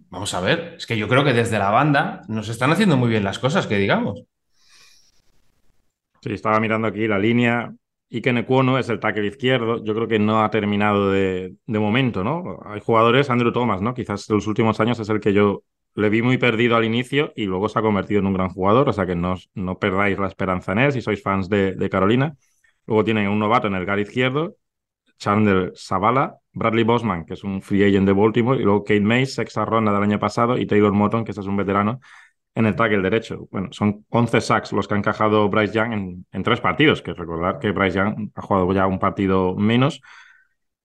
[0.10, 3.10] Vamos a ver, es que yo creo que desde la banda nos están haciendo muy
[3.10, 4.24] bien las cosas, que digamos.
[6.24, 7.72] Sí, estaba mirando aquí la línea.
[8.10, 9.84] Iken Ecuono es el tackle izquierdo.
[9.84, 12.62] Yo creo que no ha terminado de, de, momento, ¿no?
[12.66, 13.94] Hay jugadores, Andrew Thomas, ¿no?
[13.94, 15.62] Quizás en los últimos años es el que yo
[15.94, 18.90] le vi muy perdido al inicio y luego se ha convertido en un gran jugador.
[18.90, 22.36] O sea que no, no perdáis la esperanza en él si sois fans de, Carolina.
[22.88, 24.56] Luego tienen un novato en el gar izquierdo,
[25.20, 29.36] Chandler Zavala, Bradley Bosman, que es un free agent de Baltimore, y luego Kate Mays,
[29.36, 32.00] sexta ronda del año pasado, y Taylor Morton, que es un veterano,
[32.56, 33.48] en el tackle derecho.
[33.52, 37.14] Bueno, son 11 sacks los que ha encajado Bryce Young en, en, tres partidos, que
[37.14, 40.02] recordar que Bryce Young ha jugado ya un partido menos.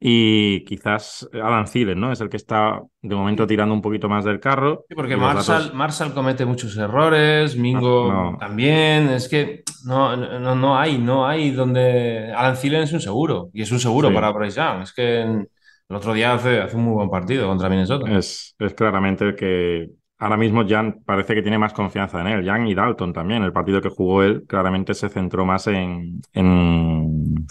[0.06, 2.12] Y quizás Alan Thielen, ¿no?
[2.12, 4.84] Es el que está de momento tirando un poquito más del carro.
[4.86, 5.74] Sí, porque Marshall, datos...
[5.74, 8.36] Marshall, comete muchos errores, Mingo no, no.
[8.36, 9.08] también.
[9.08, 12.30] Es que no, no, no, hay, no hay donde.
[12.36, 13.48] Alan Thielen es un seguro.
[13.54, 14.14] Y es un seguro sí.
[14.14, 14.82] para Bryce Young.
[14.82, 18.06] Es que el otro día hace, hace, un muy buen partido contra Minnesota.
[18.14, 19.88] Es, es claramente el que
[20.18, 22.44] ahora mismo Jan parece que tiene más confianza en él.
[22.44, 23.42] Jan y Dalton también.
[23.42, 27.46] El partido que jugó él claramente se centró más en, en,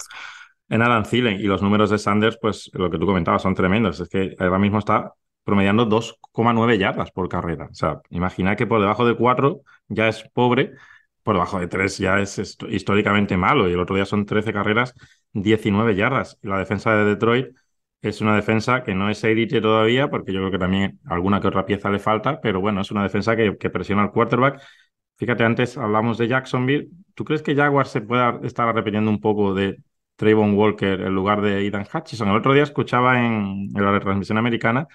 [0.73, 1.39] en Alan Thielen.
[1.39, 3.99] Y los números de Sanders, pues lo que tú comentabas, son tremendos.
[3.99, 7.67] Es que ahora mismo está promediando 2,9 yardas por carrera.
[7.71, 10.71] O sea, imagina que por debajo de 4 ya es pobre,
[11.21, 13.69] por debajo de 3 ya es históricamente malo.
[13.69, 14.95] Y el otro día son 13 carreras,
[15.33, 16.39] 19 yardas.
[16.41, 17.47] Y la defensa de Detroit
[18.01, 21.47] es una defensa que no es élite todavía, porque yo creo que también alguna que
[21.47, 24.59] otra pieza le falta, pero bueno, es una defensa que, que presiona al quarterback.
[25.17, 26.89] Fíjate, antes hablamos de Jacksonville.
[27.13, 29.77] ¿Tú crees que Jaguars se pueda estar arrepentiendo un poco de
[30.15, 32.29] Trayvon Walker en lugar de Aidan Hutchison?
[32.29, 34.87] El otro día escuchaba en, en la retransmisión americana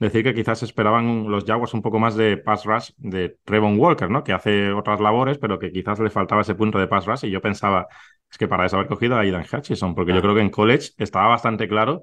[0.00, 4.10] decir que quizás esperaban los Jaguars un poco más de pass rush de Trayvon Walker,
[4.10, 4.24] ¿no?
[4.24, 7.26] Que hace otras labores, pero que quizás le faltaba ese punto de pass rush.
[7.26, 7.86] Y yo pensaba,
[8.30, 10.14] es que para eso haber cogido a Aidan Hutchison, porque ah.
[10.16, 12.02] yo creo que en college estaba bastante claro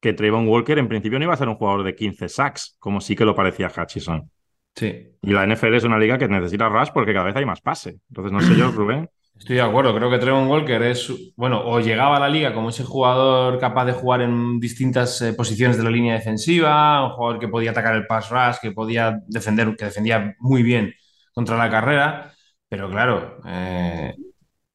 [0.00, 3.00] que Trayvon Walker en principio no iba a ser un jugador de 15 sacks, como
[3.00, 4.30] sí que lo parecía Hutchison.
[4.74, 5.08] Sí.
[5.22, 7.98] Y la NFL es una liga que necesita rush porque cada vez hay más pase.
[8.08, 9.08] Entonces, no sé yo, Rubén.
[9.38, 12.70] Estoy de acuerdo, creo que Trevon Walker es, bueno, o llegaba a la liga como
[12.70, 17.40] ese jugador capaz de jugar en distintas eh, posiciones de la línea defensiva, un jugador
[17.40, 20.94] que podía atacar el pass rush, que podía defender, que defendía muy bien
[21.34, 22.32] contra la carrera,
[22.68, 24.14] pero claro, eh,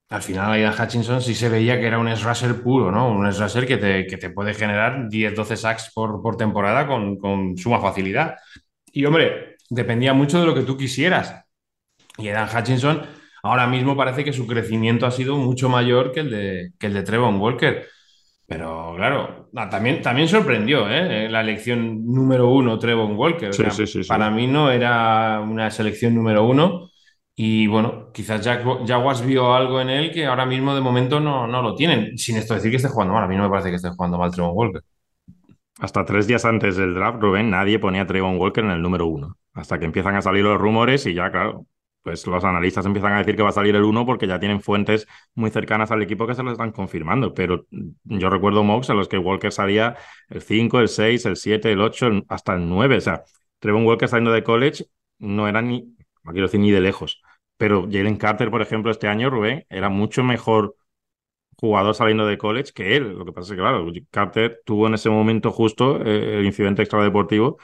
[0.10, 3.10] al final Aidan Hutchinson sí se veía que era un rusher puro, ¿no?
[3.12, 7.18] Un rusher que te, que te puede generar 10, 12 sacks por, por temporada con,
[7.18, 8.36] con suma facilidad.
[8.92, 11.46] Y hombre, dependía mucho de lo que tú quisieras.
[12.18, 13.02] Y Aidan Hutchinson
[13.44, 16.94] ahora mismo parece que su crecimiento ha sido mucho mayor que el de, que el
[16.94, 17.88] de Trevon Walker.
[18.46, 21.30] Pero claro, también, también sorprendió ¿eh?
[21.30, 23.54] la elección número uno, Trevon Walker.
[23.54, 26.90] Sí, o sea, sí, sí, para mí no era una selección número uno.
[27.36, 31.62] Y bueno, quizás Jaguars vio algo en él que ahora mismo de momento no, no
[31.62, 32.18] lo tienen.
[32.18, 33.24] Sin esto decir que esté jugando mal.
[33.24, 34.82] A mí no me parece que esté jugando mal Trevon Walker.
[35.80, 39.06] Hasta tres días antes del draft, Rubén, nadie ponía a Trevon Walker en el número
[39.08, 39.38] uno.
[39.54, 41.66] hasta que empiezan a salir los rumores y ya, claro,
[42.04, 44.62] pues los analistas empiezan a decir que va a salir el 1 porque ya tienen
[44.62, 47.34] fuentes muy cercanas al equipo que se lo están confirmando.
[47.34, 47.66] Pero
[48.04, 49.98] yo recuerdo mocks en los que Walker salía
[50.30, 52.98] el 5, el 6, el 7, el 8, hasta el 9.
[52.98, 53.24] O sea,
[53.60, 54.86] Trevon Walker saliendo de college
[55.20, 57.22] no era ni, no quiero decir ni de lejos.
[57.58, 60.76] Pero Jalen Carter, por ejemplo, este año, Rubén, era mucho mejor
[61.58, 63.18] jugador saliendo de college que él.
[63.18, 66.82] Lo que pasa es que, claro, Carter tuvo en ese momento justo eh, el incidente
[66.82, 67.58] extradeportivo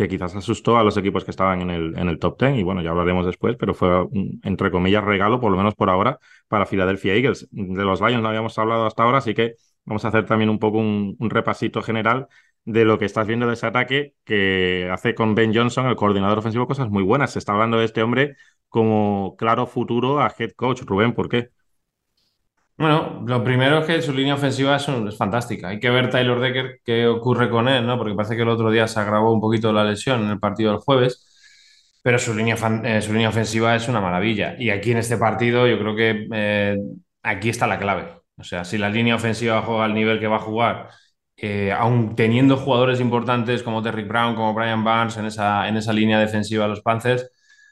[0.00, 2.62] que quizás asustó a los equipos que estaban en el, en el top 10 y
[2.62, 6.18] bueno, ya hablaremos después, pero fue un, entre comillas regalo, por lo menos por ahora,
[6.48, 7.48] para Philadelphia Eagles.
[7.50, 10.58] De los Lions no habíamos hablado hasta ahora, así que vamos a hacer también un
[10.58, 12.28] poco un, repasito general
[12.64, 16.38] de lo que estás viendo de ese ataque que hace con Ben Johnson, el coordinador
[16.38, 17.32] ofensivo, cosas muy buenas.
[17.32, 18.36] Se está hablando de este hombre
[18.68, 20.82] como claro futuro a head coach.
[20.82, 21.50] Rubén, ¿por qué?
[22.80, 24.86] Bueno, lo primero es que su línea ofensiva es,
[25.18, 25.68] fantástica.
[25.68, 27.98] Hay que ver Tyler Decker qué ocurre con él, ¿no?
[27.98, 30.70] Porque parece que el otro día se agravó un poquito la lesión en el partido
[30.70, 31.26] del jueves,
[32.02, 34.56] pero su línea, eh, su línea ofensiva es una maravilla.
[34.58, 36.78] Y aquí en este partido yo creo que eh,
[37.22, 38.14] aquí está la clave.
[38.38, 40.88] O sea, si la línea ofensiva juega al nivel que va a jugar,
[41.36, 45.92] eh, aún teniendo jugadores importantes como Derrick Brown, como Brian Barnes en esa, en esa
[45.92, 47.30] línea defensiva de los Panthers,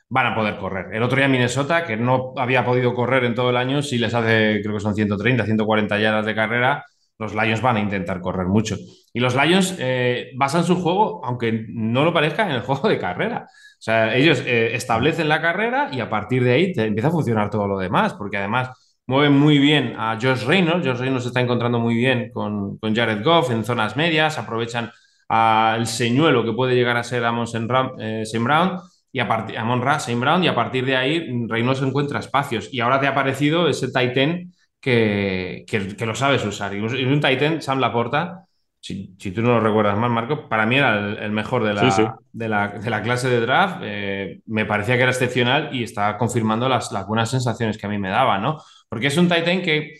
[0.08, 0.94] van a poder correr.
[0.94, 4.14] El otro día Minnesota, que no había podido correr en todo el año, si les
[4.14, 6.84] hace, creo que son 130, 140 yardas de carrera,
[7.18, 8.76] los Lions van a intentar correr mucho.
[9.12, 12.98] Y los Lions eh, basan su juego, aunque no lo parezca, en el juego de
[12.98, 13.46] carrera.
[13.50, 17.50] O sea, ellos eh, establecen la carrera y a partir de ahí empieza a funcionar
[17.50, 18.70] todo lo demás, porque además
[19.06, 20.86] mueven muy bien a Josh Reynolds.
[20.86, 24.90] Josh Reynolds se está encontrando muy bien con, con Jared Goff en zonas medias, aprovechan
[25.28, 27.68] al señuelo que puede llegar a ser Amos en
[27.98, 28.80] eh, Brown
[29.18, 32.68] y a partir Amon Ra, Shane Brown, y a partir de ahí Reynoso encuentra espacios.
[32.72, 36.72] Y ahora te ha aparecido ese Titan que, que, lo sabes usar.
[36.72, 38.44] Y un Titan, Sam Laporta,
[38.78, 42.14] si, si, tú no lo recuerdas más, Marco, para mí era el, mejor de la,
[42.32, 43.80] De, la, de la, clase de draft.
[43.82, 47.90] Eh, me parecía que era excepcional y está confirmando las, las, buenas sensaciones que a
[47.90, 48.58] mí me daba, ¿no?
[48.88, 49.94] Porque es un Titan que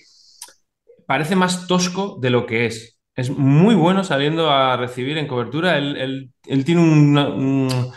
[1.08, 3.00] parece más tosco de lo que es.
[3.16, 5.76] Es muy bueno saliendo a recibir en cobertura.
[5.76, 7.92] Él, él, tiene un un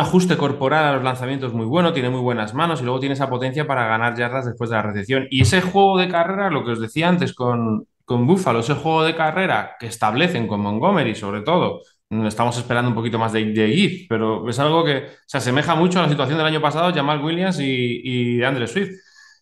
[0.00, 3.28] ajuste corporal a los lanzamientos muy bueno, tiene muy buenas manos y luego tiene esa
[3.28, 5.26] potencia para ganar yardas después de la recepción.
[5.30, 9.04] Y ese juego de carrera, lo que os decía antes con, con Buffalo, ese juego
[9.04, 11.82] de carrera que establecen con Montgomery, sobre todo,
[12.26, 16.02] estamos esperando un poquito más de, de pero es algo que se asemeja mucho a
[16.02, 18.00] la situación del año pasado, Jamal Williams y,
[18.38, 18.90] y Andre Swift.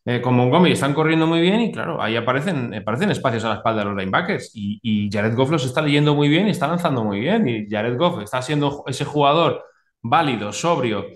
[0.05, 3.55] Eh, con Montgomery están corriendo muy bien y claro, ahí aparecen, aparecen espacios a la
[3.57, 6.67] espalda de los linebackers y, y Jared Goff los está leyendo muy bien y está
[6.67, 9.63] lanzando muy bien y Jared Goff está siendo ese jugador
[10.03, 11.07] válido, sobrio,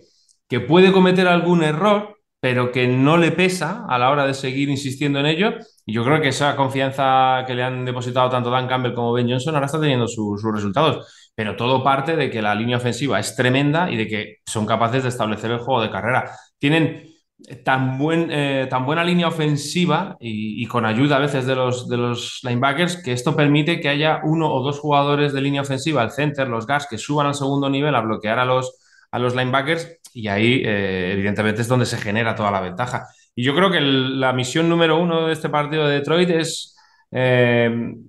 [0.49, 4.69] que puede cometer algún error, pero que no le pesa a la hora de seguir
[4.69, 5.55] insistiendo en ello.
[5.85, 9.29] Y yo creo que esa confianza que le han depositado tanto Dan Campbell como Ben
[9.29, 11.31] Johnson ahora está teniendo sus resultados.
[11.35, 15.03] Pero todo parte de que la línea ofensiva es tremenda y de que son capaces
[15.03, 16.31] de establecer el juego de carrera.
[16.59, 17.16] Tienen
[17.65, 21.97] tan, buen, eh, tan buena línea ofensiva y, con ayuda a veces de los, de
[21.97, 26.11] los linebackers que esto permite que haya uno o dos jugadores de línea ofensiva, el
[26.11, 28.79] center, los gas, que suban al segundo nivel a bloquear a los,
[29.11, 33.07] a los linebackers y ahí eh, evidentemente es donde se genera toda la ventaja.
[33.35, 36.75] Y yo creo que la misión número uno de este partido de Detroit es...
[37.13, 38.05] Eh,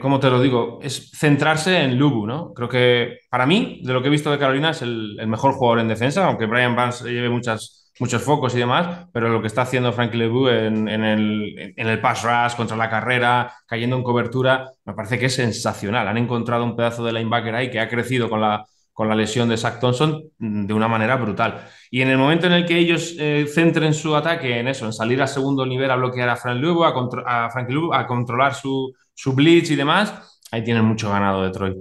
[0.00, 0.80] ¿cómo te lo digo?
[0.82, 2.52] Es centrarse en Lubu, ¿no?
[2.52, 5.52] Creo que para mí, de lo que he visto de Carolina, es el, el mejor
[5.52, 9.46] jugador en defensa, aunque Brian Vance lleve muchas muchos focos y demás, pero lo que
[9.46, 14.02] está haciendo Frank Lebu en, el, en el pass rush, contra la carrera, cayendo en
[14.02, 16.06] cobertura, me parece que es sensacional.
[16.08, 19.48] Han encontrado un pedazo de linebacker ahí que ha crecido con la, con la lesión
[19.48, 21.66] de Zach Thompson mm, de una manera brutal.
[21.90, 24.92] Y en el momento en el que ellos eh, centren su ataque en eso, en
[24.92, 26.88] salir al segundo nivel a bloquear a Frank Lubu, a,
[27.26, 31.76] a, Frank a controlar su, su blitz y demás, ahí tienen mucho ganado Detroit.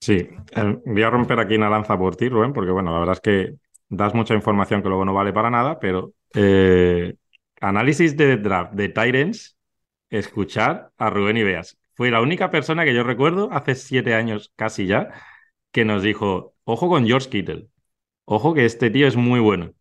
[0.00, 0.28] Sí,
[0.86, 3.54] voy a romper aquí una lanza por ti, Rubén, porque bueno, la verdad es que
[3.90, 7.14] das mucha información que luego no vale para nada, pero eh,
[7.60, 9.58] análisis de draft de Tyrants,
[10.08, 11.78] escuchar a Rubén Ibeas.
[11.94, 15.10] Fue la única persona que yo recuerdo hace siete años casi ya
[15.72, 17.68] que nos dijo, ojo con George Kittle,
[18.24, 19.72] ojo que este tío es muy bueno.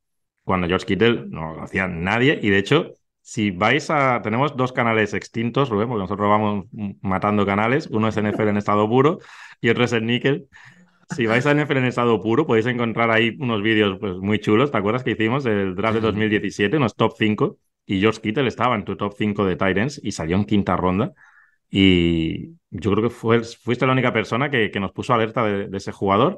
[0.44, 4.22] Cuando George Kittle no lo hacía nadie y de hecho, si vais a...
[4.24, 6.66] Tenemos dos canales extintos, Rubén, porque nosotros vamos
[7.02, 9.20] matando canales, uno es NFL en estado puro
[9.62, 10.48] y otro es el Nickel.
[11.16, 14.72] Si vais a NFL en estado puro, podéis encontrar ahí unos vídeos pues, muy chulos.
[14.72, 17.58] ¿Te acuerdas que hicimos el draft de 2017, unos top 5?
[17.86, 21.14] Y George Kittle estaba en tu top 5 de Titans y salió en quinta ronda.
[21.72, 25.76] Y yo creo que fue, fuiste la única persona que, que nos puso alerta de,
[25.76, 26.38] ese jugador.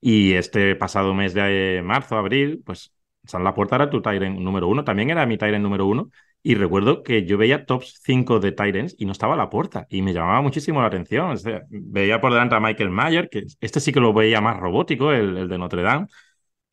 [0.00, 2.92] Y este pasado mes de marzo, abril, pues
[3.24, 4.84] San La Puerta era tu Tyrant número uno.
[4.84, 6.10] También era mi Tyrant número uno.
[6.42, 9.86] Y recuerdo que yo veía tops 5 de Tyrants y no estaba a la puerta.
[9.90, 11.36] Y me llamaba muchísimo la atención.
[11.68, 15.36] Veía por delante a Michael Mayer, que este sí que lo veía más robótico, el,
[15.36, 16.06] el de Notre Dame.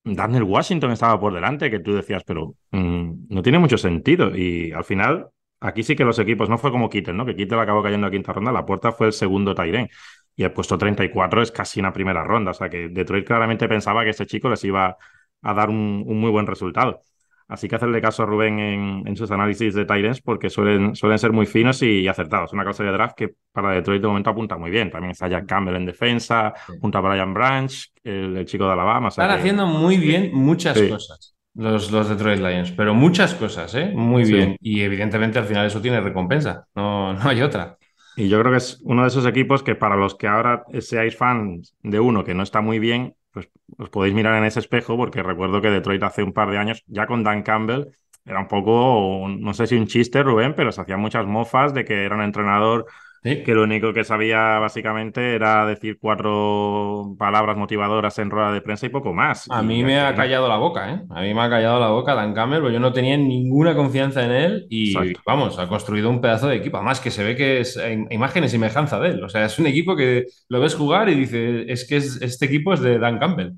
[0.03, 4.35] Daniel Washington estaba por delante, que tú decías, pero mmm, no tiene mucho sentido.
[4.35, 5.27] Y al final,
[5.59, 7.25] aquí sí que los equipos, no fue como Kittel, ¿no?
[7.25, 9.89] Que Kittel acabó cayendo a quinta ronda, la puerta fue el segundo Tyren.
[10.35, 12.51] Y el puesto 34 es casi una primera ronda.
[12.51, 14.97] O sea que Detroit claramente pensaba que este chico les iba
[15.41, 17.01] a dar un muy buen resultado.
[17.47, 21.17] Así que hacerle caso a Rubén en, en sus análisis de Tyrants porque suelen, suelen
[21.17, 22.51] ser muy finos y acertados.
[22.53, 24.91] Una clase de draft que para Detroit de momento apunta muy bien.
[24.91, 26.73] También está Jack Campbell en defensa, sí.
[26.81, 29.07] junto a Brian Branch, el, el chico de Alabama.
[29.07, 29.41] O sea Están que...
[29.41, 30.89] haciendo muy bien muchas sí.
[30.89, 33.91] cosas los, los Detroit Lions, pero muchas cosas, ¿eh?
[33.93, 34.33] Muy sí.
[34.33, 34.57] bien.
[34.61, 37.77] Y evidentemente al final eso tiene recompensa, no, no hay otra.
[38.15, 41.15] Y yo creo que es uno de esos equipos que para los que ahora seáis
[41.15, 44.97] fans de uno que no está muy bien, pues os podéis mirar en ese espejo
[44.97, 47.85] porque recuerdo que Detroit hace un par de años, ya con Dan Campbell,
[48.25, 51.85] era un poco, no sé si un chiste, Rubén, pero se hacían muchas mofas de
[51.85, 52.87] que era un entrenador
[53.23, 53.43] ¿Sí?
[53.43, 58.85] que lo único que sabía básicamente era decir cuatro palabras motivadoras en rueda de prensa
[58.85, 59.49] y poco más.
[59.49, 61.01] A mí me ha callado la boca, ¿eh?
[61.09, 64.23] A mí me ha callado la boca Dan Campbell, porque yo no tenía ninguna confianza
[64.23, 65.21] en él y, Exacto.
[65.25, 66.77] vamos, ha construido un pedazo de equipo.
[66.77, 69.23] Además que se ve que es imagen y semejanza de él.
[69.23, 72.45] O sea, es un equipo que lo ves jugar y dice, es que es, este
[72.45, 73.53] equipo es de Dan Campbell.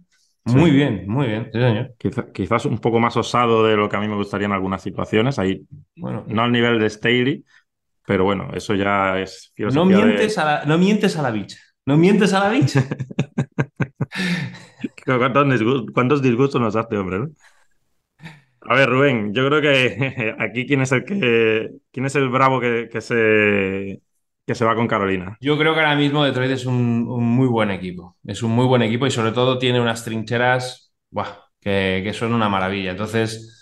[0.45, 1.93] Muy bien, muy bien, sí, señor.
[1.97, 4.81] Quizá, quizás un poco más osado de lo que a mí me gustaría en algunas
[4.81, 5.37] situaciones.
[5.37, 5.61] Ahí,
[5.95, 7.43] bueno, no al nivel de Staley,
[8.09, 10.41] pero bueno, eso ya es No mientes, de...
[10.41, 11.59] a la, no mientes a la bicha.
[11.85, 12.83] No mientes a la bicha.
[15.05, 17.19] ¿Cuántos, disgustos, ¿Cuántos, disgustos nos hace, hombre?
[17.19, 17.29] ¿no?
[18.61, 22.59] A ver, Rubén, yo creo que aquí quién es el que quién es el bravo
[22.59, 24.01] que, que se
[24.43, 25.37] que se va con Carolina.
[25.39, 28.17] Yo creo que ahora mismo Detroit es un, un, muy buen equipo.
[28.25, 31.27] Es un muy buen equipo y sobre todo tiene unas trincheras buah,
[31.61, 32.89] que, que, son una maravilla.
[32.89, 33.58] Entonces,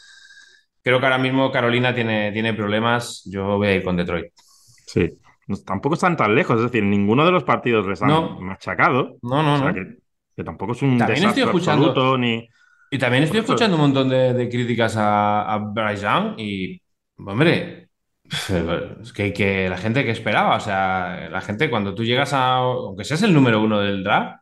[0.88, 3.22] creo que ahora mismo Carolina tiene, tiene problemas.
[3.26, 4.32] Yo voy a ir con Detroit.
[4.86, 5.20] Sí,
[5.66, 6.56] tampoco están tan lejos.
[6.56, 8.40] Es decir, ninguno de los partidos les han no.
[8.40, 9.18] machacado.
[9.22, 9.74] No, no, o sea, no.
[9.74, 9.98] Que,
[10.34, 12.48] que, tampoco es un también desastre estoy escuchando, absoluto ni...
[12.90, 16.82] Y también estoy escuchando un montón de, de críticas a, a Bryce Young y,
[17.18, 17.90] hombre,
[19.14, 23.04] que, que, la gente que esperaba, o sea, la gente cuando tú llegas a, aunque
[23.04, 24.38] seas el número uno del draft,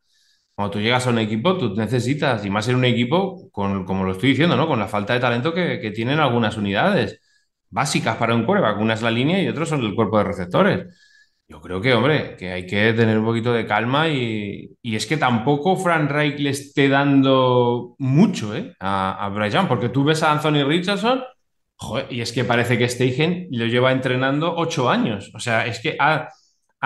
[0.55, 4.05] cuando tú llegas a un equipo, tú necesitas, y más en un equipo, con, como
[4.05, 4.67] lo estoy diciendo, ¿no?
[4.67, 7.19] Con la falta de talento que, que tienen algunas unidades
[7.69, 8.79] básicas para un quarterback.
[8.79, 10.85] Una es la línea y otros son el cuerpo de receptores.
[11.47, 15.05] Yo creo que, hombre, que hay que tener un poquito de calma y, y es
[15.05, 18.75] que tampoco Frank Reich le esté dando mucho ¿eh?
[18.79, 21.21] a, a Brian, porque tú ves a Anthony Richardson
[21.77, 25.31] Joder, y es que parece que Steichen lo lleva entrenando ocho años.
[25.35, 26.29] O sea, es que ha,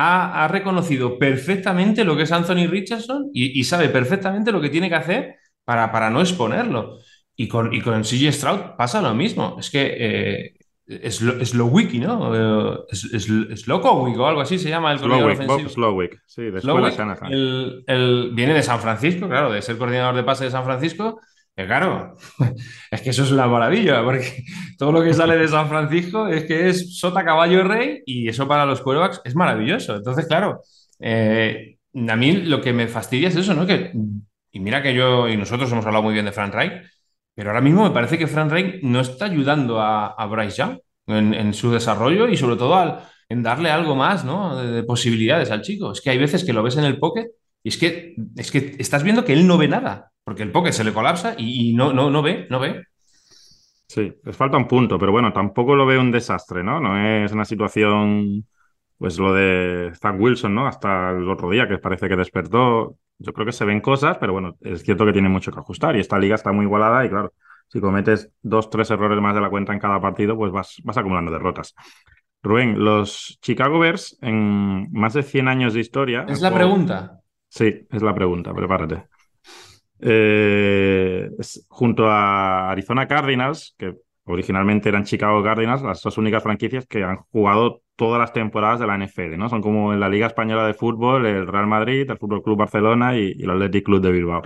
[0.01, 4.69] ha, ha reconocido perfectamente lo que es Anthony Richardson y, y, sabe perfectamente lo que
[4.69, 5.35] tiene que hacer
[5.65, 6.99] para, para no exponerlo.
[7.35, 9.57] Y con, y con CJ Stroud pasa lo mismo.
[9.59, 10.53] Es que eh,
[10.88, 12.33] es, lo, es lo wiki, ¿no?
[12.33, 15.63] Eh, es, es, es loco o algo así se llama el coordinador Slowick, ofensivo.
[15.63, 20.15] Bob Slowick, sí, de Slowick, el, el, viene de San Francisco, claro, de ser coordinador
[20.15, 21.19] de pase de San Francisco
[21.65, 22.15] claro,
[22.91, 24.43] es que eso es una maravilla, porque
[24.78, 28.30] todo lo que sale de San Francisco es que es sota, caballo y rey, y
[28.30, 29.95] eso para los quarterbacks es maravilloso.
[29.95, 30.62] Entonces, claro,
[31.00, 33.65] eh, a mí lo que me fastidia es eso, ¿no?
[33.65, 33.91] Que,
[34.52, 36.84] y mira que yo y nosotros hemos hablado muy bien de Frank Reich,
[37.36, 41.34] pero ahora mismo me parece que Frank Reich no está ayudando a, Bryce Young en,
[41.34, 44.56] en, su desarrollo y sobre todo al, en darle algo más, ¿no?
[44.58, 45.91] De, de posibilidades al chico.
[45.91, 47.28] Es que hay veces que lo ves en el pocket
[47.63, 50.09] y es que, es que estás viendo que él no ve nada.
[50.30, 52.84] Porque el pocket se le colapsa y, y no, no, no ve, no ve.
[53.88, 56.80] Sí, les falta un punto, pero bueno, tampoco lo veo un desastre, ¿no?
[56.80, 58.46] No es una situación,
[59.00, 60.68] pues lo de Zach Wilson, ¿no?
[60.68, 62.96] Hasta el otro día que parece que despertó.
[63.18, 65.96] Yo creo que se ven cosas, pero bueno, es cierto que tiene mucho que ajustar
[65.96, 67.34] y esta liga está muy igualada y claro,
[67.68, 70.98] si cometes dos, tres errores más de la cuenta en cada partido, pues vas, vas
[71.00, 71.74] acumulando derrotas.
[72.44, 76.26] Rubén, los Chicago Bears en más de 100 años de historia.
[76.30, 77.22] Es la pregunta.
[77.48, 79.08] Sí, es la pregunta, prepárate.
[80.01, 81.29] Eh,
[81.67, 87.17] junto a Arizona Cardinals, que originalmente eran Chicago Cardinals, las dos únicas franquicias que han
[87.31, 89.49] jugado todas las temporadas de la NFL, ¿no?
[89.49, 93.17] Son como en la Liga Española de Fútbol, el Real Madrid, el Fútbol Club Barcelona
[93.17, 94.41] y, el Athletic Club de Bilbao.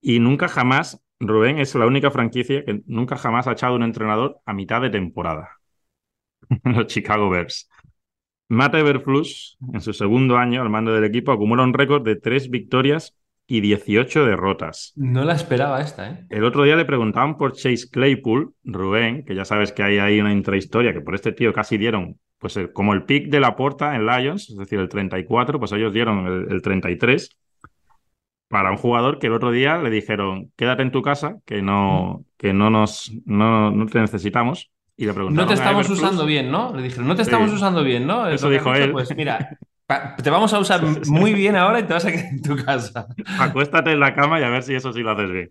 [0.00, 4.40] Y nunca jamás, Rubén es la única franquicia que nunca jamás ha echado un entrenador
[4.46, 5.58] a mitad de temporada.
[6.64, 7.68] Los Chicago Bears.
[8.48, 12.50] Matt Everfluss, en su segundo año al mando del equipo, acumula un récord de tres
[12.50, 13.16] victorias
[13.50, 14.92] y 18 derrotas.
[14.94, 16.24] No la esperaba esta, ¿eh?
[16.30, 20.20] El otro día le preguntaban por Chase Claypool, Rubén, que ya sabes que hay ahí
[20.20, 23.56] una intrahistoria, que por este tío casi dieron, pues el, como el pick de la
[23.56, 27.36] porta en Lions, es decir, el 34, pues ellos dieron el, el, 33
[28.46, 32.24] para un jugador que el otro día le dijeron, quédate en tu casa, que no,
[32.36, 34.70] que no nos, no, no te necesitamos.
[34.96, 36.76] Y le no te estamos usando bien, ¿no?
[36.76, 38.28] Le dijeron, no te estamos usando bien, ¿no?
[38.28, 38.92] Eso dijo él.
[38.92, 39.58] Pues mira,
[40.22, 43.06] te vamos a usar muy bien ahora y te vas a quedar en tu casa.
[43.38, 45.50] Acuéstate en la cama y a ver si eso sí lo haces bien.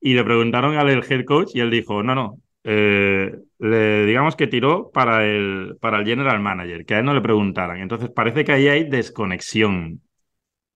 [0.00, 4.46] Y le preguntaron al head coach y él dijo, no, no, eh, le, digamos que
[4.46, 7.78] tiró para el, para el general manager, que a él no le preguntaran.
[7.78, 10.02] Entonces parece que ahí hay desconexión.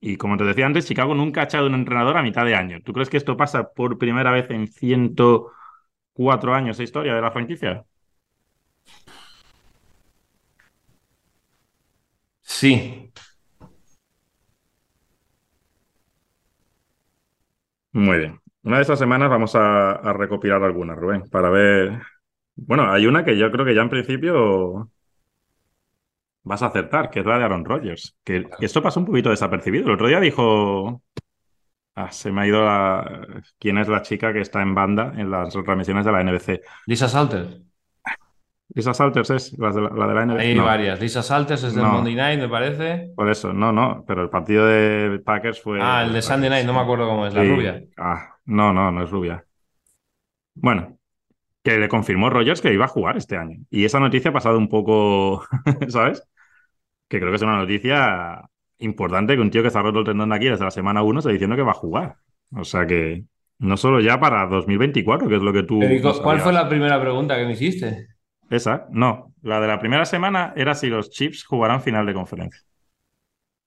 [0.01, 2.79] Y como te decía antes, Chicago nunca ha echado un entrenador a mitad de año.
[2.85, 5.53] ¿Tú crees que esto pasa por primera vez en ciento
[6.19, 7.85] cuatro años de historia de la franquicia.
[12.59, 13.13] Sí.
[17.93, 18.41] Muy bien.
[18.63, 22.01] Una de estas semanas vamos a, recopilar algunas, Rubén, para ver.
[22.57, 24.91] Bueno, hay una que yo creo que ya en principio
[26.43, 28.17] vas a acertar, que es la de Aaron Rodgers.
[28.25, 29.87] Que, que esto pasó un poquito desapercibido.
[29.87, 31.03] El otro día dijo
[32.01, 33.43] Ah, se me ha ido la...
[33.59, 36.61] ¿Quién es la chica que está en banda en las transmisiones de la NBC?
[36.87, 37.61] Lisa Salters.
[38.75, 40.41] Lisa Salters es la de la, NBC.
[40.41, 41.01] Hay varias.
[41.01, 43.13] Lisa Salters es del Monday Night, me parece.
[43.17, 44.05] Por eso, no, no.
[44.07, 45.79] Pero el partido de Packers fue.
[45.81, 47.83] Ah, el de Sunday Night, no me acuerdo cómo es, la rubia.
[47.97, 49.45] Ah, no, no, no es rubia.
[50.55, 50.99] Bueno,
[51.63, 53.59] que le confirmó Rogers que iba a jugar este año.
[53.71, 55.45] Y esa noticia ha pasado un poco,
[55.89, 56.23] ¿sabes?
[57.09, 58.43] Que creo que es una noticia
[58.81, 61.21] importante que un tío que está roto el tendón de aquí desde la semana 1
[61.21, 62.17] está diciendo que va a jugar.
[62.55, 63.25] O sea que
[63.59, 65.81] no solo ya para 2024, que es lo que tú.
[66.23, 68.18] ¿Cuál fue la primera pregunta que me hiciste?
[68.51, 69.35] Esa, no.
[69.43, 72.63] La de la primera semana era si los Chips jugarán final de conferencia.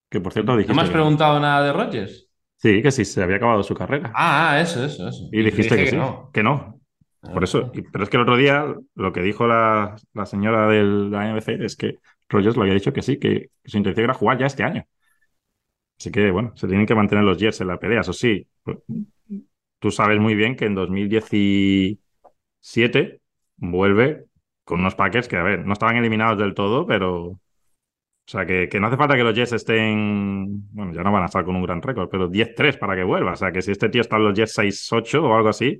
[0.08, 0.72] Que por cierto dijiste.
[0.72, 2.28] ¿No me has preguntado nada de Rogers?
[2.56, 4.12] Sí, que sí, se había acabado su carrera.
[4.14, 5.28] Ah, ah eso, eso, eso.
[5.32, 6.30] Y, dijiste que, sí, no.
[6.32, 6.80] que no.
[7.20, 7.70] Por eso.
[7.74, 7.80] Ah.
[7.92, 11.76] pero es que el otro día lo que dijo la, señora de la NBC es
[11.76, 14.84] que Rogers lo había dicho que sí, que su intención era jugar ya este año.
[15.98, 18.00] Así que, bueno, se tienen que mantener los Jets en la pelea.
[18.00, 18.46] Eso sí,
[19.78, 23.20] tú sabes muy bien que en 2017
[23.56, 24.26] vuelve
[24.72, 27.24] con unos Packers que, a ver, no estaban eliminados del todo, pero.
[27.24, 27.38] O
[28.24, 30.66] sea, que, no hace falta que los Jets estén.
[30.72, 33.32] Bueno, ya no van a estar con un gran récord, pero 10-3 para que vuelva.
[33.32, 35.78] O sea, que si este tío está en los Jets 6-8 o algo así,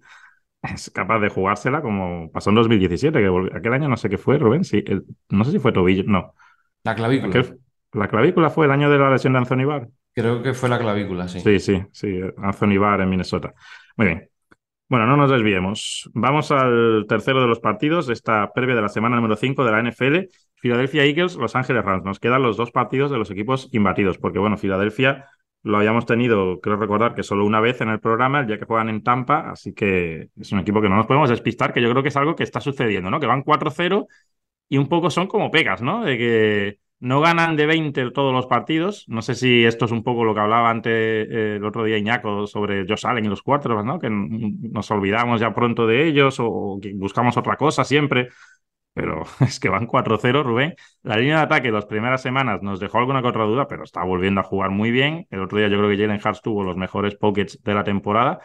[0.62, 4.36] es capaz de jugársela como pasó en 2017, que aquel año no sé qué fue,
[4.36, 4.64] Rubén.
[4.64, 4.84] Sí,
[5.30, 6.34] no sé si fue tobillo, no.
[6.84, 7.44] La clavícula.
[7.92, 9.88] la clavícula fue el año de la lesión de Anthony Barr.
[10.12, 11.40] Creo que fue la clavícula, sí.
[11.40, 12.20] Sí, sí, sí.
[12.36, 13.54] Anthony Barr en Minnesota.
[13.96, 14.28] Muy bien.
[14.92, 16.10] Bueno, no nos desviemos.
[16.12, 19.72] Vamos al tercero de los partidos de esta previa de la semana número 5 de
[19.72, 20.28] la NFL.
[20.60, 22.04] Philadelphia Eagles, Los Ángeles Rams.
[22.04, 25.30] Nos quedan los dos partidos de los equipos imbatidos, porque bueno, Filadelfia
[25.62, 28.90] lo habíamos tenido, creo recordar que solo una vez en el programa, ya que juegan
[28.90, 32.02] en Tampa, así que es un equipo que no nos podemos despistar, que yo creo
[32.02, 33.18] que es algo que está sucediendo, ¿no?
[33.18, 34.06] Que van 4-0
[34.68, 36.04] y un poco son como pegas, ¿no?
[36.04, 39.04] De que no ganan de 20 todos los partidos.
[39.08, 41.98] No sé si esto es un poco lo que hablaba antes eh, el otro día
[41.98, 43.98] Iñaco sobre Josh Allen y los cuatro, ¿no?
[43.98, 48.28] Que nos olvidamos ya pronto de ellos o que buscamos otra cosa siempre.
[48.94, 50.74] Pero es que van 4-0, Rubén.
[51.02, 54.04] La línea de ataque las primeras semanas nos dejó alguna que otra duda, pero está
[54.04, 55.26] volviendo a jugar muy bien.
[55.30, 58.38] El otro día yo creo que Jalen Hurts tuvo los mejores pockets de la temporada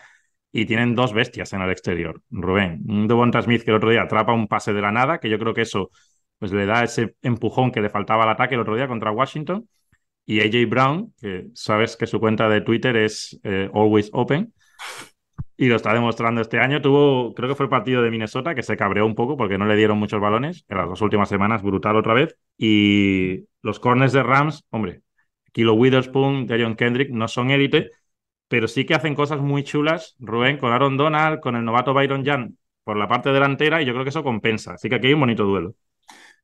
[0.51, 2.23] y tienen dos bestias en el exterior.
[2.31, 5.29] Rubén, un Devonta Smith que el otro día atrapa un pase de la nada, que
[5.29, 5.91] yo creo que eso
[6.39, 9.67] pues le da ese empujón que le faltaba al ataque el otro día contra Washington.
[10.25, 14.53] Y AJ Brown, que sabes que su cuenta de Twitter es eh, Always Open,
[15.57, 16.81] y lo está demostrando este año.
[16.81, 19.65] Tuvo, creo que fue el partido de Minnesota, que se cabreó un poco porque no
[19.65, 22.37] le dieron muchos balones en las dos últimas semanas, brutal otra vez.
[22.57, 25.01] Y los corners de Rams, hombre,
[25.51, 27.91] Kilo Witherspoon, John Kendrick no son élite,
[28.47, 32.23] pero sí que hacen cosas muy chulas, Rubén, con Aaron Donald, con el novato Byron
[32.25, 34.73] Jan por la parte delantera, y yo creo que eso compensa.
[34.75, 35.75] Así que aquí hay un bonito duelo.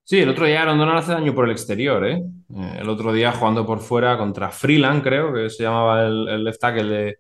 [0.06, 2.22] Sí, el otro día Aaron Donald hace daño por el exterior, ¿eh?
[2.56, 2.78] ¿eh?
[2.82, 6.84] El otro día jugando por fuera contra Freeland, creo, que se llamaba el, left tackle
[6.84, 7.18] de,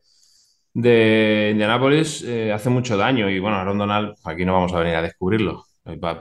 [0.73, 3.29] de Indianapolis, eh, hace mucho daño.
[3.29, 5.65] Y bueno, Aaron Donald, aquí no vamos a venir a descubrirlo.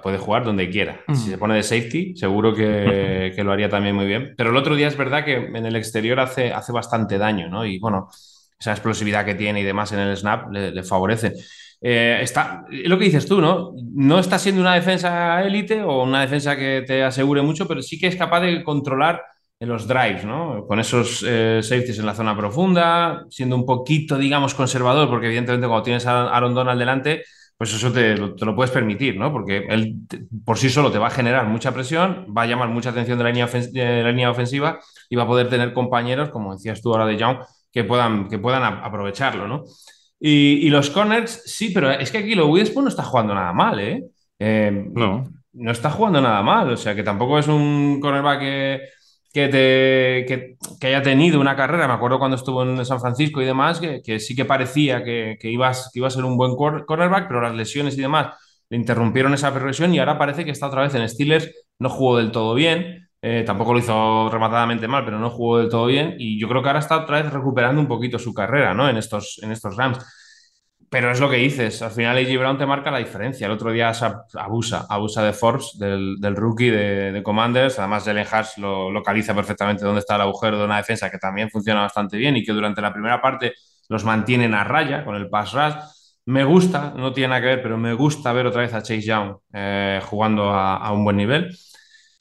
[0.03, 1.01] Puede jugar donde quiera.
[1.09, 4.35] Si se pone de safety, seguro que, lo haría también muy bien.
[4.37, 7.67] Pero el otro día es verdad que en el exterior hace, hace bastante daño, ¿no?
[7.67, 8.09] Y bueno,
[8.59, 11.35] esa explosividad que tiene y demás en el snap le, le favorece.
[11.83, 13.73] Eh, está, lo que dices tú, ¿no?
[13.93, 17.99] No está siendo una defensa élite o una defensa que te asegure mucho, pero sí
[17.99, 19.23] que es capaz de controlar
[19.67, 20.67] los drives, ¿no?
[20.67, 25.67] Con esos eh, safeties en la zona profunda, siendo un poquito, digamos, conservador, porque evidentemente
[25.67, 27.23] cuando tienes a Aaron Donald delante,
[27.57, 29.31] pues eso te, lo puedes permitir, ¿no?
[29.31, 30.01] Porque él
[30.45, 33.25] por sí solo te va a generar mucha presión, va a llamar mucha atención de
[33.25, 36.91] la línea, de la línea ofensiva y va a poder tener compañeros, como decías tú
[36.91, 37.39] ahora de Young,
[37.71, 39.65] que puedan, que puedan aprovecharlo, ¿no?
[40.25, 43.81] Y, los corners, sí, pero es que aquí lo Witherspoon no está jugando nada mal,
[43.81, 44.05] ¿eh?
[44.39, 44.71] ¿eh?
[44.93, 45.25] no.
[45.53, 48.81] No está jugando nada mal, o sea que tampoco es un cornerback que,
[49.33, 51.89] que, te, que, haya tenido una carrera.
[51.89, 55.91] Me acuerdo cuando estuvo en San Francisco y demás, que, sí que parecía que, ibas,
[55.93, 58.29] que iba a ser un buen cornerback, pero las lesiones y demás
[58.71, 62.17] le interrumpieron esa progresión y ahora parece que está otra vez en Steelers, no jugó
[62.19, 66.17] del todo bien, eh, tampoco lo hizo rematadamente mal, pero no jugó del todo bien
[66.19, 68.89] y yo creo que ahora está otra vez recuperando un poquito su carrera, ¿no?
[68.89, 69.99] En estos, en estos Rams.
[70.93, 73.47] Pero es lo que dices, al final AJ Brown te marca la diferencia.
[73.47, 73.93] El otro día
[74.35, 77.79] abusa, abusa de Forbes, del, rookie de, Commanders.
[77.79, 81.49] Además, Jalen Hurts lo localiza perfectamente dónde está el agujero de una defensa que también
[81.49, 83.55] funciona bastante bien y que durante la primera parte
[83.89, 85.75] los mantienen a raya con el pass rush.
[86.27, 89.01] Me gusta, no tiene nada que ver, pero me gusta ver otra vez a Chase
[89.01, 91.57] Young eh, jugando a, un buen nivel.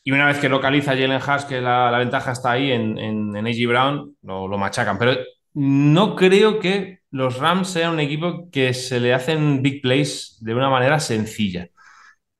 [0.03, 3.35] Y una vez que localiza a Jalen Hurts, que la, ventaja está ahí en, en,
[3.47, 4.97] AJ Brown, lo, lo machacan.
[4.97, 5.17] Pero
[5.53, 10.55] no creo que los Rams sean un equipo que se le hacen big plays de
[10.55, 11.69] una manera sencilla.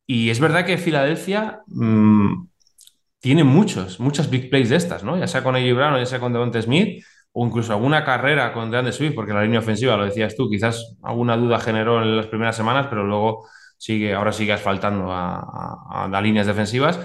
[0.08, 2.48] Y es verdad que Filadelfia mm,
[3.20, 5.18] tiene muchos, muchas big plays de estas, ¿no?
[5.18, 7.04] Ya sea con AJ Brown ya sea con Devonta Smith,
[7.34, 10.98] o incluso alguna carrera con DeAndre Swift, porque la línea ofensiva, lo decías tú, quizás
[11.02, 13.48] alguna duda generó en las primeras semanas, pero luego
[13.78, 17.00] sigue, ahora sigue asfaltando a, las líneas defensivas.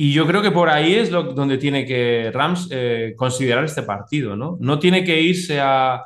[0.00, 3.82] Y yo creo que por ahí es lo, donde tiene que Rams eh, considerar este
[3.82, 4.56] partido, ¿no?
[4.60, 6.00] No tiene que irse a,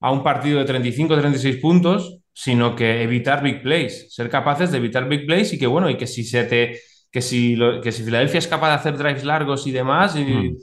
[0.00, 4.78] a un partido de 35 36 puntos, sino que evitar big plays, ser capaces de
[4.78, 8.02] evitar big plays y que bueno, y que si se te que si que si
[8.02, 10.56] Filadelfia es capaz de hacer drives largos y demás y, mm.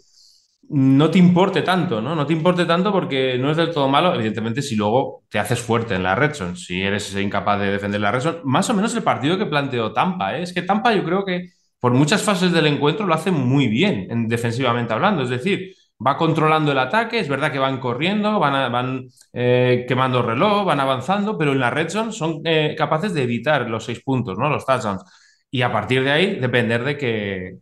[0.71, 2.15] no te importe tanto, ¿no?
[2.15, 5.61] No te importe tanto porque no es del todo malo, evidentemente si luego te haces
[5.61, 8.73] fuerte en la red zone, si eres incapaz de defender la red zone, más o
[8.73, 10.43] menos el partido que planteó Tampa, ¿eh?
[10.43, 11.53] es que Tampa yo creo que
[11.83, 16.15] por muchas fases del encuentro lo hace muy bien en, defensivamente hablando, es decir, va
[16.15, 21.51] controlando el ataque, es verdad que van corriendo, van, eh, quemando reloj, van avanzando, pero
[21.51, 24.49] en la red zone son eh, capaces de evitar los seis puntos, ¿no?
[24.49, 25.03] Los touchdowns.
[25.51, 27.57] Y a partir de ahí, depender de que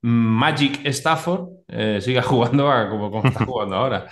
[0.00, 4.06] Magic Stafford eh, siga jugando como está jugando ahora.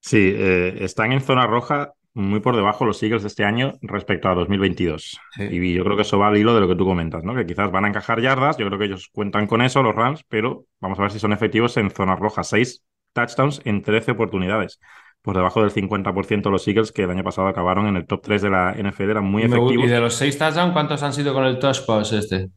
[0.00, 4.34] Sí, están en zona roja muy por debajo los Eagles de este año respecto a
[4.34, 5.18] 2022.
[5.38, 7.34] Y yo creo que eso va al hilo de lo que tú comentas, ¿no?
[7.34, 10.24] Que quizás van a encajar yardas, yo creo que ellos cuentan con eso, los Rams,
[10.28, 12.44] pero vamos a ver si son efectivos en zona roja.
[12.44, 12.82] Seis
[13.12, 14.78] touchdowns en 13 oportunidades.
[15.22, 18.42] Por debajo del 50% los Eagles que el año pasado acabaron en el top 3
[18.42, 19.86] de la NFL, eran muy efectivos.
[19.86, 22.50] ¿Y de los seis touchdowns cuántos han sido con el touch pass este?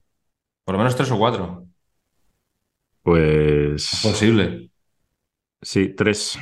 [0.63, 1.65] Por lo menos tres o cuatro.
[3.03, 3.93] Pues...
[3.93, 4.71] ¿Es posible.
[5.61, 6.39] Sí, tres.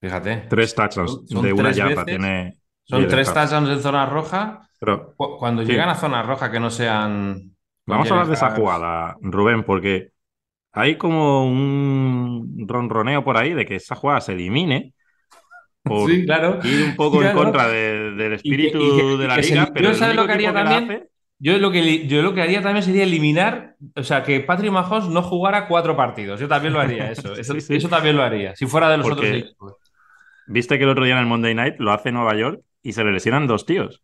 [0.00, 0.46] Fíjate.
[0.48, 2.58] Tres touchdowns de una yarda tiene.
[2.84, 4.68] Son tres touchdowns en zona roja.
[4.78, 7.54] Pero, Cuando llegan a zona roja que no sean.
[7.86, 10.12] Vamos a hablar de esa jugada, Rubén, porque
[10.72, 14.94] hay como un ronroneo por ahí de que esa jugada se elimine.
[15.82, 16.60] Por sí, claro.
[16.62, 19.70] Ir un poco en contra del espíritu de la liga.
[19.74, 21.08] pero ¿sabes lo que haría también?
[21.40, 25.08] yo, lo que, yo lo que haría también sería eliminar, o sea, que Patrick Mahomes
[25.08, 26.38] no jugara cuatro partidos.
[26.38, 27.34] Yo también lo haría, eso.
[27.36, 29.74] Eso, también lo haría, si fuera de los otros equipos.
[30.50, 33.04] Viste que el otro día en el Monday Night lo hace Nueva York y se
[33.04, 34.02] le lesionan dos tíos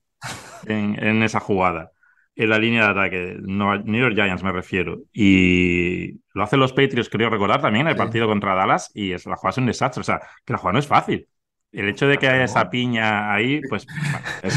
[0.66, 1.90] en, esa jugada.
[2.36, 4.98] En la línea de ataque, New York Giants me refiero.
[5.12, 9.34] Y lo hacen los Patriots, creo recordar también, el partido contra Dallas, y es, la
[9.34, 10.02] jugada es un desastre.
[10.02, 11.26] O sea, que la jugada no es fácil.
[11.72, 13.86] El hecho de que haya esa piña ahí, pues.
[14.42, 14.54] Es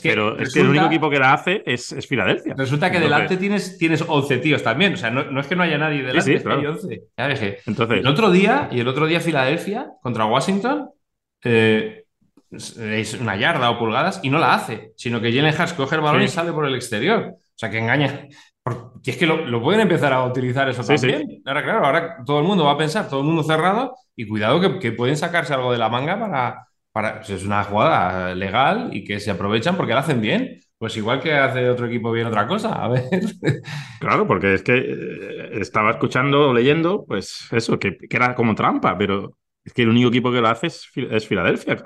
[0.00, 2.54] que Pero es que el único equipo que la hace es, Filadelfia.
[2.56, 4.94] Resulta que delante tienes, tienes 11 tíos también.
[4.94, 7.62] O sea, no, es que no haya nadie delante, hay 11.
[7.66, 10.90] Entonces, el otro día, y el otro día Filadelfia contra Washington,
[11.42, 12.04] eh,
[12.50, 16.00] es una yarda o pulgadas y no la hace, sino que Jalen Hurts coge el
[16.00, 17.34] balón y sale por el exterior.
[17.34, 18.28] O sea, que engaña.
[19.02, 21.42] Y es que lo, pueden empezar a utilizar eso también.
[21.44, 24.78] Ahora, claro, ahora todo el mundo va a pensar, todo el mundo cerrado, y cuidado
[24.80, 27.16] que, pueden sacarse algo de la manga para, para.
[27.18, 30.60] Pues es una jugada legal y que se aprovechan porque la hacen bien.
[30.78, 33.04] Pues igual que hace otro equipo bien otra cosa, a ver.
[34.00, 38.54] Claro, porque es que eh, estaba escuchando o leyendo, pues eso, que, que, era como
[38.54, 40.86] trampa, pero es que el único equipo que lo hace es,
[41.26, 41.76] Filadelfia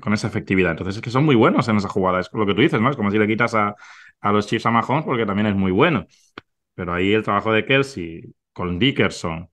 [0.00, 0.70] con esa efectividad.
[0.72, 2.20] Entonces es que son muy buenos en esa jugada.
[2.20, 2.90] Es lo que tú dices, ¿no?
[2.90, 3.74] Es como si le quitas a,
[4.22, 6.06] los Chiefs a Mahomes porque también es muy bueno.
[6.74, 8.22] Pero ahí el trabajo de Kelsey
[8.52, 9.50] con Dickerson,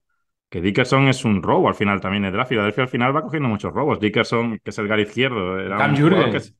[0.48, 3.48] que Dickerson es un robo al final también de la Filadelfia al final va cogiendo
[3.48, 4.00] muchos robos.
[4.00, 6.54] Dickerson, que es el gar izquierdo, era Cam Jurgens.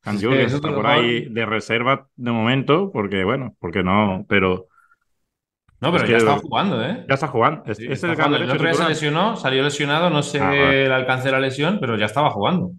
[0.00, 4.66] Cam Jurgens está por ahí de reserva de momento, porque bueno, porque no, pero
[5.82, 7.04] no, pero ya está jugando, ¿eh?
[7.08, 7.64] Ya está jugando.
[7.66, 11.78] el, otro día se lesionó, salió lesionado, no sé ah, el alcance de la lesión,
[11.80, 12.70] pero ya estaba jugando.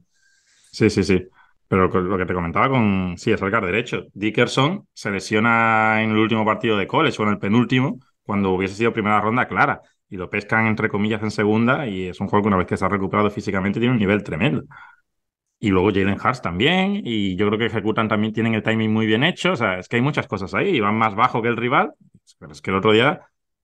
[0.72, 1.22] Sí, sí, sí.
[1.68, 3.16] Pero lo que te comentaba con.
[3.18, 4.06] Sí, es el car derecho.
[4.14, 8.76] Dickerson se lesiona en el último partido de college o en el penúltimo, cuando hubiese
[8.76, 9.82] sido primera ronda clara.
[10.14, 11.88] Y lo pescan entre comillas en segunda.
[11.88, 14.24] Y es un juego que una vez que se ha recuperado físicamente tiene un nivel
[14.24, 14.64] tremendo.
[15.60, 17.02] Y luego Jalen Hurts también.
[17.04, 19.54] Y yo creo que ejecutan también, tienen el timing muy bien hecho.
[19.54, 20.76] O sea, es que hay muchas cosas ahí.
[20.76, 21.94] Y van más bajo que el rival
[22.40, 23.22] pero es que el otro día,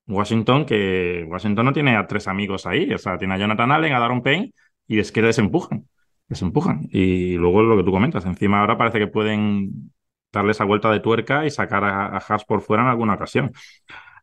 [0.08, 3.94] Washington, que Washington no tiene a tres amigos ahí, o sea, tiene a Jonathan Allen,
[3.94, 4.54] a Daron Payne,
[4.88, 5.88] y es que les empujan,
[6.28, 6.88] les empujan.
[6.92, 9.92] Y luego lo que tú comentas, encima ahora parece que pueden
[10.32, 13.52] darle esa vuelta de tuerca y sacar a, a Haas por fuera en alguna ocasión.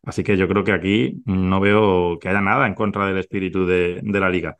[0.06, 3.66] Así que yo creo que aquí no veo que haya nada en contra del espíritu
[3.66, 4.56] de, la liga.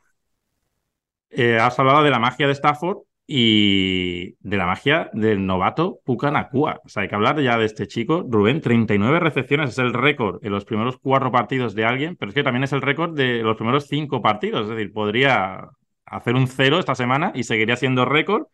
[1.29, 6.31] Eh, has hablado de la magia de Stafford y de la magia del novato Puka
[6.31, 6.81] Nakua.
[6.83, 8.25] O sea, hay que hablar ya de este chico.
[8.29, 12.35] Rubén, 39 recepciones es el récord en los primeros cuatro partidos de alguien, pero es
[12.35, 14.63] que también es el récord de los primeros cinco partidos.
[14.63, 15.69] Es decir, podría
[16.05, 18.47] hacer un cero esta semana y seguiría siendo récord.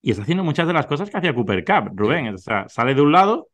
[0.00, 2.34] Y está haciendo muchas de las cosas que hacía Cooper Cup, Rubén.
[2.34, 3.48] O sea, sale de un lado,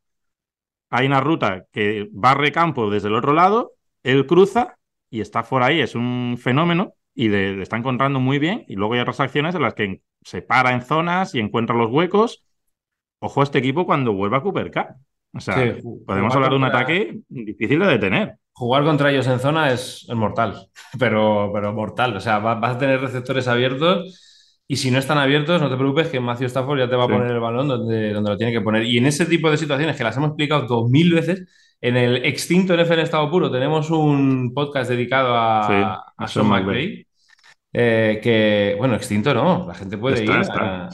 [0.91, 3.73] hay una ruta que barre campo desde el otro lado,
[4.03, 4.77] él cruza
[5.09, 8.65] y está por ahí, es un fenómeno y le, está encontrando muy bien.
[8.69, 11.91] Y luego hay otras acciones en las que se para en zonas y encuentra los
[11.91, 12.45] huecos.
[13.21, 14.97] Ojo a este equipo cuando vuelva a Cooper Cup.
[15.33, 15.77] O sea,
[16.07, 18.37] podemos hablar de un ataque difícil de detener.
[18.53, 20.69] Jugar contra ellos en zona es, mortal,
[20.99, 22.17] pero, pero mortal.
[22.17, 24.30] O sea, vas a tener receptores abiertos
[24.71, 27.09] y si no están abiertos, no te preocupes que Matthew Stafford ya te va a
[27.09, 28.85] poner el balón donde, donde lo tiene que poner.
[28.85, 31.43] Y en ese tipo de situaciones que las hemos explicado dos mil veces,
[31.81, 37.05] en el extinto NFL estado puro tenemos un podcast dedicado a, a, Sean McVay.
[37.73, 40.89] Eh, que, bueno, extinto no, la gente puede ir a,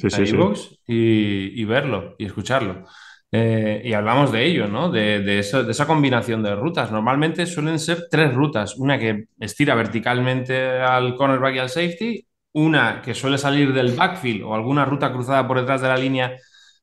[0.86, 2.86] y, verlo y escucharlo.
[3.30, 4.90] Eh, y hablamos de ello, ¿no?
[4.90, 6.90] De, de, eso, de, esa combinación de rutas.
[6.90, 8.78] Normalmente suelen ser tres rutas.
[8.78, 14.42] Una que estira verticalmente al cornerback y al safety, una que suele salir del backfield
[14.44, 16.36] o alguna ruta cruzada por detrás de la línea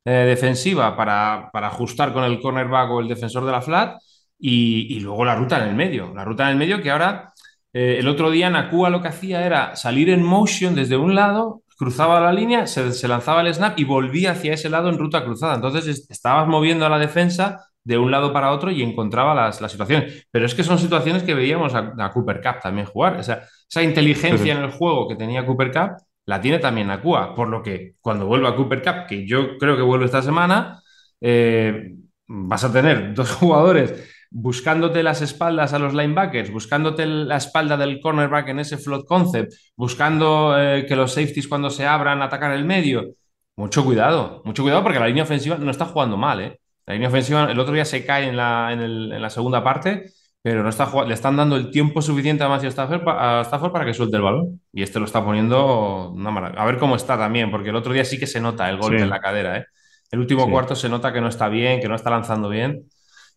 [0.06, 3.98] eh, defensiva para, ajustar con el cornerback o el defensor de la flat
[4.38, 6.14] y, luego la ruta en el medio.
[6.14, 7.34] La ruta en el medio que ahora,
[7.74, 11.64] eh, el otro día Nakua lo que hacía era salir en motion desde un lado,
[11.76, 15.24] cruzaba la línea, se, se lanzaba el snap y volvía hacia ese lado en ruta
[15.26, 15.56] cruzada.
[15.56, 20.28] Entonces estabas moviendo a la defensa de un lado para otro y encontraba las, situaciones.
[20.32, 23.20] Pero es que son situaciones que veíamos a, Cooper Cup también jugar.
[23.20, 25.92] Esa, esa inteligencia en el juego que tenía Cooper Cup
[26.26, 27.36] la tiene también Nakua.
[27.36, 30.82] Por lo que cuando vuelva a Cooper Cup, que yo creo que vuelve esta semana,
[31.22, 31.96] eh,
[32.28, 38.02] vas a tener dos jugadores buscándote las espaldas a los linebackers, buscándote la espalda del
[38.02, 42.66] cornerback en ese float concept, buscando eh, que los safeties cuando se abran atacan el
[42.66, 43.14] medio.
[43.56, 46.60] Mucho cuidado, mucho cuidado porque la línea ofensiva no está jugando mal, ¿eh?
[46.86, 50.12] La línea ofensiva el otro día se cae en la, en, la segunda parte,
[50.42, 54.18] pero no está le están dando el tiempo suficiente a Matthew Stafford, para que suelte
[54.18, 54.62] el balón.
[54.74, 56.62] Y este lo está poniendo una maravilla.
[56.62, 59.02] A ver cómo está también, porque el otro día sí que se nota el golpe
[59.02, 59.58] en la cadera.
[59.58, 59.66] ¿eh?
[60.12, 62.90] El último cuarto se nota que no está bien, que no está lanzando bien.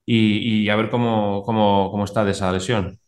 [0.04, 2.98] Y, a ver cómo, cómo, cómo está de esa lesión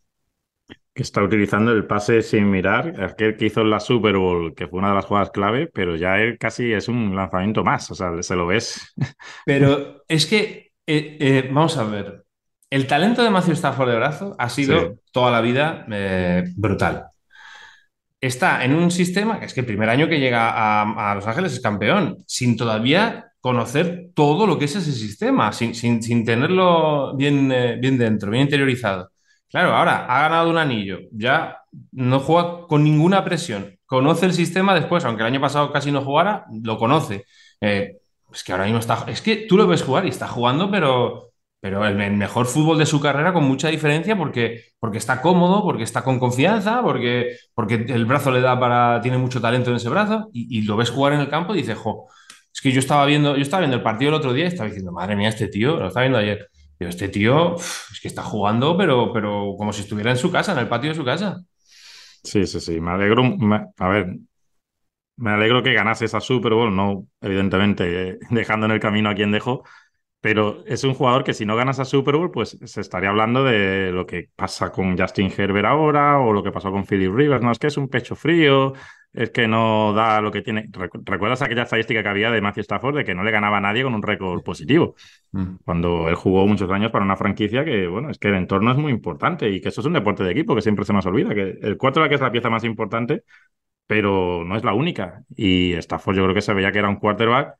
[0.99, 4.67] que está utilizando el pase sin mirar, aquel que hizo en la Super Bowl, que
[4.67, 7.95] fue una de las jugadas clave, pero ya él casi es un lanzamiento más, o
[7.95, 8.93] sea, se lo ves.
[9.45, 12.25] Pero es que, eh, eh, vamos a ver,
[12.69, 17.05] el talento de Matthew Stafford de brazo ha sido toda la vida eh, brutal.
[18.19, 21.53] Está en un sistema, que es que el primer año que llega a, Los Ángeles
[21.53, 27.47] es campeón, sin todavía conocer todo lo que es ese sistema, sin, sin, tenerlo bien,
[27.79, 29.11] bien dentro, bien interiorizado.
[29.49, 34.75] Claro, ahora ha ganado un anillo, ya no juega con ninguna presión, conoce el sistema
[34.75, 37.25] después, aunque el año pasado casi no jugara, lo conoce.
[37.59, 37.97] Eh,
[38.31, 41.31] es que ahora mismo está, es que tú lo ves jugar y está jugando, pero,
[41.59, 45.83] pero el, mejor fútbol de su carrera con mucha diferencia porque, porque está cómodo, porque
[45.83, 49.89] está con confianza, porque, porque el brazo le da para, tiene mucho talento en ese
[49.89, 52.07] brazo y, lo ves jugar en el campo y dices, jo,
[52.53, 54.67] es que yo estaba viendo, yo estaba viendo el partido el otro día y estaba
[54.67, 58.23] diciendo, madre mía, este tío, lo estaba viendo ayer pero este tío es que está
[58.23, 61.41] jugando, pero, pero como si estuviera en su casa, en el patio de su casa.
[62.23, 62.79] Sí, sí, sí.
[62.79, 63.21] Me alegro.
[63.77, 64.15] a ver,
[65.17, 69.15] me alegro que ganase esa Super Bowl, no, evidentemente, eh, dejando en el camino a
[69.15, 69.63] quien dejó,
[70.21, 73.43] pero es un jugador que si no ganas a Super Bowl, pues se estaría hablando
[73.43, 77.43] de lo que pasa con Justin Herbert ahora o lo que pasó con Philip Rivers.
[77.43, 78.73] No, es que es un pecho frío,
[79.13, 80.69] es que no da lo que tiene.
[81.03, 83.83] ¿Recuerdas aquella estadística que había de Matthew Stafford de que no le ganaba a nadie
[83.83, 84.95] con un récord positivo?
[85.31, 85.55] Mm.
[85.65, 88.77] Cuando él jugó muchos años para una franquicia que, bueno, es que el entorno es
[88.77, 91.33] muy importante y que eso es un deporte de equipo que siempre se nos olvida,
[91.33, 93.23] que el que es la pieza más importante,
[93.87, 95.23] pero no es la única.
[95.35, 97.55] Y Stafford yo creo que se veía que era un quarterback.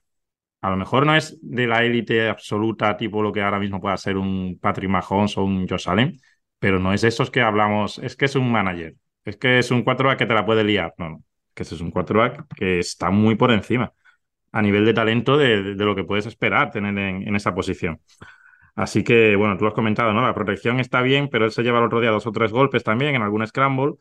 [0.62, 3.98] A lo mejor no es de la élite absoluta, tipo lo que ahora mismo pueda
[3.98, 6.20] ser un Patrick Mahomes o un Josh Allen,
[6.60, 9.84] pero no es esos que hablamos, es que es un manager, es que es un
[9.84, 10.94] quarterback que te la puede liar.
[10.98, 11.24] No, no
[11.60, 13.94] que ese es un quarterback que está muy por encima
[14.54, 18.02] a nivel de talento de, lo que puedes esperar tener en, esa posición.
[18.76, 20.22] Así que, bueno, tú lo has comentado, ¿no?
[20.22, 22.84] La protección está bien, pero él se lleva el otro día dos o tres golpes
[22.84, 23.96] también en algún scramble.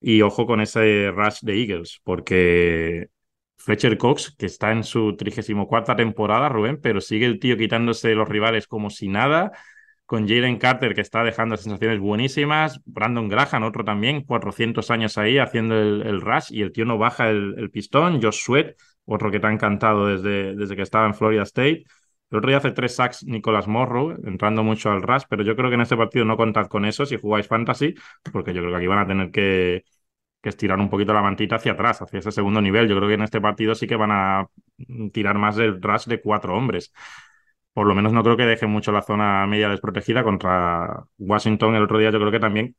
[0.00, 3.08] Y ojo con ese rush de Eagles, porque
[3.56, 8.28] Fletcher Cox, que está en su 34 temporada, Rubén, pero sigue el tío quitándose los
[8.28, 9.52] rivales como si nada
[10.10, 15.38] con Jalen Carter, que está dejando sensaciones buenísimas, Brandon Graham, otro también, 400 años ahí
[15.38, 19.46] haciendo el, rush y el tío no baja el, pistón, Josh Sweat, otro que te
[19.46, 21.84] ha encantado desde, desde que estaba en Florida State.
[22.28, 25.68] El otro día hace tres sacks Nicolas Morrow, entrando mucho al rush, pero yo creo
[25.70, 27.94] que en este partido no contad con eso si jugáis fantasy,
[28.32, 29.84] porque yo creo que aquí van a tener que,
[30.42, 32.88] que estirar un poquito la mantita hacia atrás, hacia ese segundo nivel.
[32.88, 34.48] Yo creo que en este partido sí que van a
[35.12, 36.92] tirar más del rush de cuatro hombres.
[37.72, 41.84] Por lo menos no creo que deje mucho la zona media desprotegida contra Washington el
[41.84, 42.10] otro día.
[42.10, 42.76] Yo creo que también,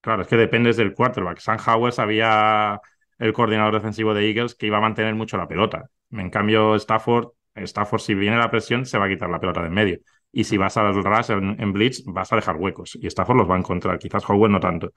[0.00, 1.38] claro, es que dependes del quarterback.
[1.38, 2.80] Sam Howell sabía
[3.18, 5.90] el coordinador defensivo de Eagles que iba a mantener mucho la pelota.
[6.10, 9.68] En cambio, Stafford, Stafford si viene la presión, se va a quitar la pelota de
[9.68, 9.98] en medio.
[10.32, 12.98] Y si vas al rush en, en blitz, vas a dejar huecos.
[13.00, 13.98] Y Stafford los va a encontrar.
[13.98, 14.92] Quizás Howell no tanto.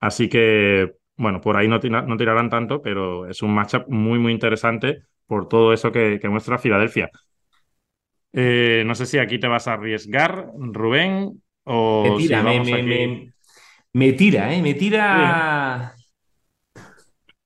[0.00, 4.32] Así que bueno, por ahí no, no, tirarán tanto, pero es un matchup muy, muy
[4.32, 7.10] interesante por todo eso que, muestra Filadelfia.
[8.36, 13.32] Eh, no sé si aquí te vas a arriesgar, Rubén, o me tira, me,
[13.92, 14.60] me, tira, ¿eh?
[14.60, 15.94] Me tira.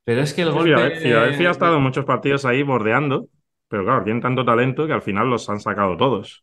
[0.05, 0.97] Pero es que el golpe.
[0.97, 3.29] Filadelfia, ha estado muchos partidos ahí bordeando,
[3.69, 6.43] pero claro, tienen tanto talento que al final los han sacado todos.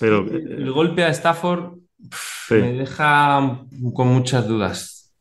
[0.00, 1.74] pero, el golpe a Stafford
[2.48, 3.60] me deja
[3.92, 5.14] con muchas dudas.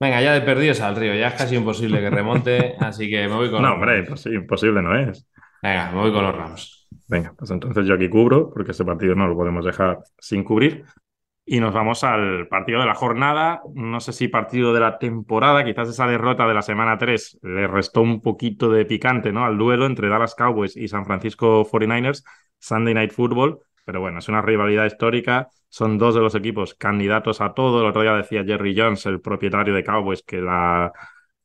[0.00, 3.34] Venga, ya de perdidos al río, ya es casi imposible que remonte, así que me
[3.34, 3.60] voy con.
[3.60, 5.26] No, hombre, imposible no es.
[5.62, 6.85] Venga, me voy con los Rams.
[7.08, 10.84] Venga, pues entonces yo aquí cubro, porque este partido no lo podemos dejar sin cubrir.
[11.48, 13.60] Y nos vamos al partido de la jornada.
[13.72, 17.68] No sé si partido de la temporada, quizás esa derrota de la semana 3 le
[17.68, 19.44] restó un poquito de picante ¿no?
[19.44, 22.24] al duelo entre Dallas Cowboys y San Francisco 49ers,
[22.58, 23.60] Sunday Night Football.
[23.84, 25.48] Pero bueno, es una rivalidad histórica.
[25.68, 27.80] Son dos de los equipos candidatos a todo.
[27.80, 30.92] El otro día decía Jerry Jones, el propietario de Cowboys, que la,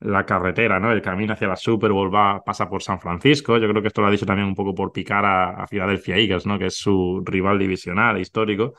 [0.01, 0.91] la carretera, ¿no?
[0.91, 3.57] El camino hacia la Super Bowl va, pasa por San Francisco.
[3.57, 6.17] Yo creo que esto lo ha dicho también un poco por picar a, a Philadelphia
[6.17, 6.59] Eagles, ¿no?
[6.59, 8.73] Que es su rival divisional histórico.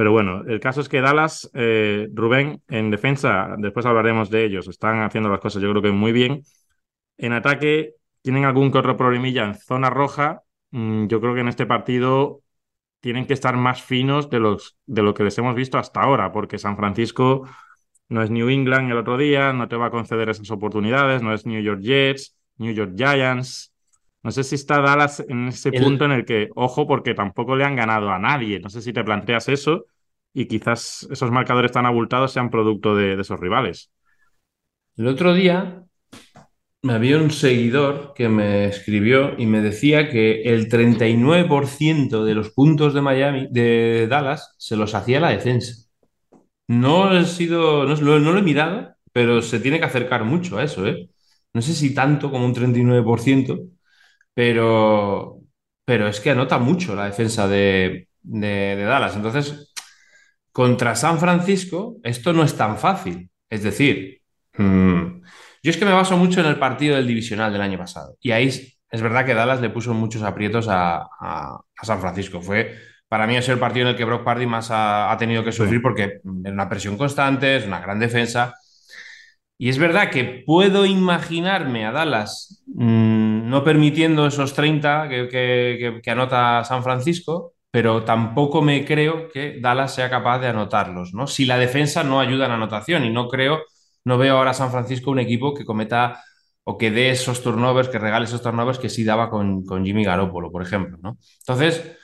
[0.00, 4.66] Pero bueno, el caso es que Dallas, eh, Rubén, en defensa, después hablaremos de ellos,
[4.66, 6.42] están haciendo las cosas yo creo que muy bien.
[7.18, 10.42] En ataque, tienen algún que otro problemilla en zona roja.
[10.70, 12.40] Mm, yo creo que en este partido
[13.00, 16.32] tienen que estar más finos de, los, de lo que les hemos visto hasta ahora,
[16.32, 17.46] porque San Francisco
[18.10, 21.32] no es New England el otro día, no te va a conceder esas oportunidades, no
[21.32, 23.72] es New York Jets, New York Giants.
[24.22, 27.64] No sé si está Dallas en ese punto en el que, ojo, porque tampoco le
[27.64, 28.60] han ganado a nadie.
[28.60, 29.86] No sé si te planteas eso
[30.34, 33.90] y quizás esos marcadores tan abultados sean producto de esos rivales.
[34.96, 35.84] El otro día
[36.82, 42.92] había un seguidor que me escribió y me decía que el 39% de los puntos
[42.92, 45.89] de Miami, de Dallas, se los hacía la defensa.
[46.70, 50.86] No he sido, no, lo he mirado, pero se tiene que acercar mucho a eso,
[50.86, 51.10] ¿eh?
[51.52, 53.70] No sé si tanto como un 39%,
[54.34, 55.40] pero,
[55.84, 59.16] pero es que anota mucho la defensa de, de Dallas.
[59.16, 59.72] Entonces,
[60.52, 63.30] contra San Francisco, esto no es tan fácil.
[63.48, 64.22] Es decir,
[64.56, 65.22] hmm,
[65.62, 68.16] yo es que me baso mucho en el partido del divisional del año pasado.
[68.20, 71.08] Y ahí es verdad que Dallas le puso muchos aprietos a,
[71.82, 72.40] San Francisco.
[72.40, 72.76] Fue,
[73.10, 75.82] para mí, es el partido en el que Brock Party más ha, tenido que sufrir
[75.82, 78.54] porque es una presión constante, es una gran defensa.
[79.58, 86.10] Y es verdad que puedo imaginarme a Dallas mm, no permitiendo esos 30 que, que,
[86.10, 91.26] anota San Francisco, pero tampoco me creo que Dallas sea capaz de anotarlos, ¿no?
[91.26, 93.64] Si la defensa no ayuda en anotación y no creo
[94.04, 96.22] no veo ahora a San Francisco un equipo que cometa
[96.64, 100.50] o que dé esos turnovers, que regale esos turnovers que sí daba con, Jimmy Garoppolo,
[100.52, 100.98] por ejemplo.
[101.02, 101.18] ¿no?
[101.40, 101.96] Entonces,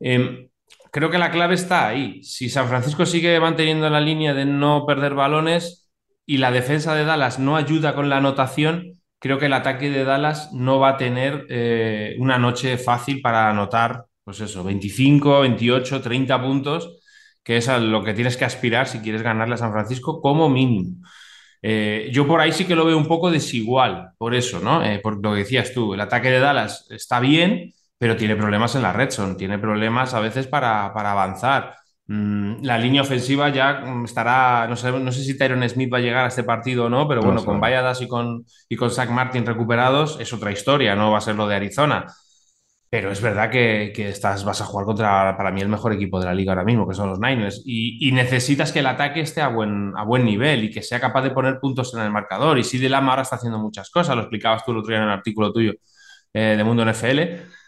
[0.00, 0.49] em,
[0.92, 2.22] creo que la clave está ahí.
[2.22, 5.90] Si San Francisco sigue manteniendo la línea de no perder balones
[6.26, 10.04] y la defensa de Dallas no ayuda con la anotación, creo que el ataque de
[10.04, 16.00] Dallas no va a tener eh, una noche fácil para anotar, pues eso, 25, 28,
[16.00, 17.00] 30 puntos,
[17.42, 20.48] que es a lo que tienes que aspirar si quieres ganarle a San Francisco como
[20.48, 20.96] mínimo.
[21.62, 24.82] Eh, yo por ahí sí que lo veo un poco desigual, por eso, ¿no?
[24.84, 28.74] Eh, por lo que decías tú, el ataque de Dallas está bien, pero tiene problemas
[28.76, 31.76] en la red zone, tiene problemas a veces para, avanzar.
[32.06, 35.98] Mm, la línea ofensiva ya mm, estará, no sé, no sé si Tyron Smith va
[35.98, 38.90] a llegar a este partido o no, pero bueno, con Valladas y con, y con
[38.90, 42.06] Zach Martin recuperados es otra historia, no va a ser lo de Arizona.
[42.88, 46.24] Pero es verdad que, estás, vas a jugar contra, para mí, el mejor equipo de
[46.24, 47.62] la liga ahora mismo, que son los Niners.
[47.66, 51.22] Y, necesitas que el ataque esté a buen, a buen nivel y que sea capaz
[51.22, 52.58] de poner puntos en el marcador.
[52.58, 55.04] Y sí, Lama ahora está haciendo muchas cosas, lo explicabas tú el otro día en
[55.04, 55.74] el artículo tuyo
[56.32, 57.59] eh, de Mundo NFL.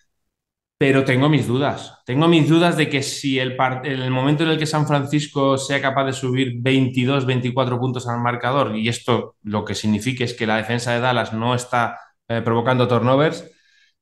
[0.83, 2.03] Pero tengo mis dudas.
[2.05, 5.80] Tengo mis dudas de que si el, el momento en el que San Francisco sea
[5.80, 10.45] capaz de subir 22, 24 puntos al marcador, y esto lo que significa es que
[10.45, 13.49] la defensa de Dallas no está eh, provocando turnovers,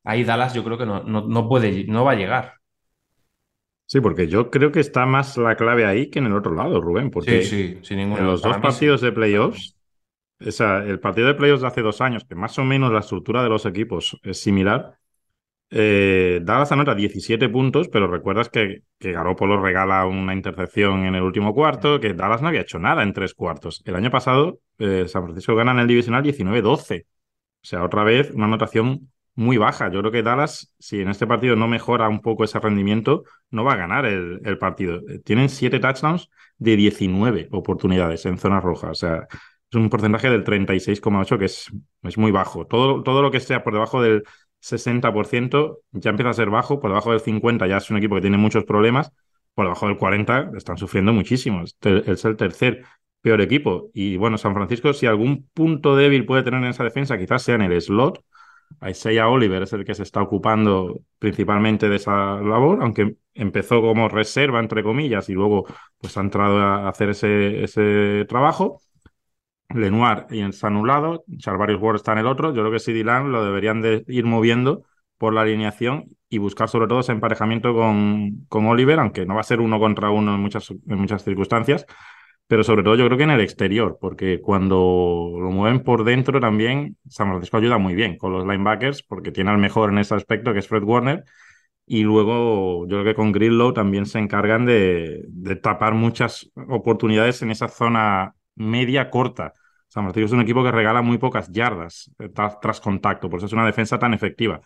[0.05, 2.55] ahí Dallas yo creo que no, puede, no va a llegar.
[3.85, 6.81] Sí, porque yo creo que está más la clave ahí que en el otro lado,
[6.81, 7.11] Rubén.
[7.11, 9.77] Porque sí, sí, sin En los dos partidos de playoffs,
[10.41, 13.43] o el partido de playoffs de hace dos años, que más o menos la estructura
[13.43, 14.97] de los equipos es similar,
[15.73, 21.23] Eh, Dallas anota 17 puntos, pero recuerdas que, que Garoppolo regala una intercepción en el
[21.23, 23.83] último cuarto, que Dallas no había hecho nada en tres cuartos.
[23.85, 27.07] El año pasado, eh, San Francisco gana en el divisional 19-12.
[27.63, 29.91] O sea, otra vez una anotación muy baja.
[29.91, 33.65] Yo creo que Dallas, si en este partido no mejora un poco ese rendimiento, no
[33.65, 35.01] va a ganar el, el partido.
[35.25, 38.91] Tienen 7 touchdowns de 19 oportunidades en zona roja.
[38.91, 39.27] O sea,
[39.71, 41.71] es un porcentaje del 36,8 que es,
[42.03, 42.67] es muy bajo.
[42.67, 44.25] Todo, todo lo que sea por debajo del
[44.61, 48.21] 60% ya empieza a ser bajo, por debajo del 50% ya es un equipo que
[48.23, 49.13] tiene muchos problemas,
[49.55, 51.63] por debajo del 40% están sufriendo muchísimo.
[51.65, 52.85] Es el tercer
[53.21, 53.91] peor equipo.
[53.95, 57.57] Y bueno, San Francisco, si algún punto débil puede tener en esa defensa, quizás sea
[57.57, 58.25] en el slot.
[58.89, 64.09] Isaiah Oliver es el que se está ocupando principalmente de esa labor, aunque empezó como
[64.09, 65.67] reserva, entre comillas, y luego
[65.99, 68.81] pues ha entrado a hacer ese, ese trabajo.
[69.75, 72.55] Lenoir está en un lado, Charvarius Ward está en el otro.
[72.55, 74.85] Yo creo que Lamb lo deberían de ir moviendo
[75.19, 79.41] por la alineación y buscar sobre todo ese emparejamiento con, con Oliver, aunque no va
[79.41, 81.85] a ser uno contra uno en muchas, en muchas circunstancias,
[82.47, 86.41] pero sobre todo yo creo que en el exterior, porque cuando lo mueven por dentro
[86.41, 90.15] también, San Francisco ayuda muy bien con los linebackers, porque tiene al mejor en ese
[90.15, 91.25] aspecto, que es Fred Warner,
[91.87, 97.43] y luego yo creo que con Grillo también se encargan de, de tapar muchas oportunidades
[97.43, 99.55] en esa zona media corta.
[99.91, 103.47] San Francisco es un equipo que regala muy pocas yardas eh, tras, contacto, por eso
[103.47, 104.61] es una defensa tan efectiva.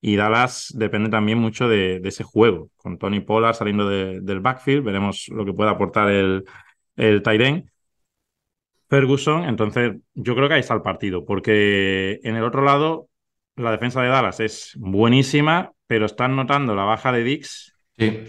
[0.00, 5.28] Y Dallas depende también mucho de, ese juego, con Tony Pollard saliendo del backfield, veremos
[5.28, 6.44] lo que puede aportar el,
[6.96, 7.22] el.
[8.88, 13.08] Ferguson, entonces yo creo que ahí está el partido, porque en el otro lado
[13.56, 17.76] la defensa de Dallas es buenísima, pero están notando la baja de Dix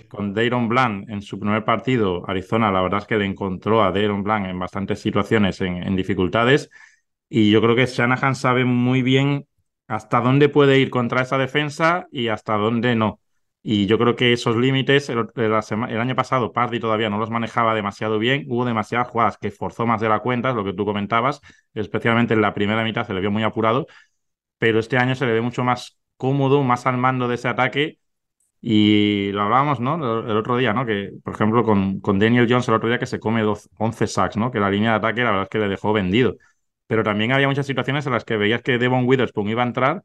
[0.07, 3.91] con Dayron Bland en su primer partido, Arizona, la verdad es que le encontró a
[3.91, 6.69] Dayron Bland en bastantes situaciones en, dificultades.
[7.29, 9.47] Y yo creo que Shanahan sabe muy bien
[9.87, 13.19] hasta dónde puede ir contra esa defensa y hasta dónde no.
[13.63, 15.19] Y yo creo que esos límites, el,
[15.99, 20.01] año pasado Pardy todavía no los manejaba demasiado bien, hubo demasiadas jugadas que forzó más
[20.01, 21.41] de la cuenta, lo que tú comentabas,
[21.73, 23.85] especialmente en la primera mitad se le vio muy apurado,
[24.57, 28.00] pero este año se le ve mucho más cómodo, más al mando de ese ataque
[28.61, 29.95] y lo hablábamos, ¿no?
[30.21, 30.85] El otro día, ¿no?
[30.85, 33.43] Que, por ejemplo, con, con Daniel Jones el otro día que se come
[33.77, 34.51] 11 sacks, ¿no?
[34.51, 36.35] Que la línea de ataque la verdad es que le dejó vendido.
[36.87, 40.03] Pero también había muchas situaciones en las que veías que Devon Witherspoon iba a entrar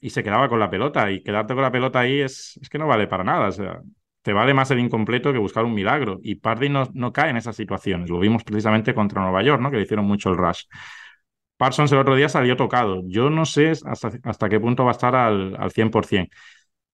[0.00, 1.10] y se quedaba con la pelota.
[1.10, 3.48] Y quedarte con la pelota ahí es, es que no vale para nada.
[3.48, 3.80] O sea,
[4.22, 6.18] te vale más el incompleto que buscar un milagro.
[6.22, 8.08] Y Pardy no, no cae en esas situaciones.
[8.10, 9.70] Lo vimos precisamente contra Nueva York, ¿no?
[9.70, 10.64] Que le hicieron mucho el rush.
[11.56, 13.02] Parsons el otro día salió tocado.
[13.06, 16.30] Yo no sé hasta, hasta qué punto va a estar al, al 100%.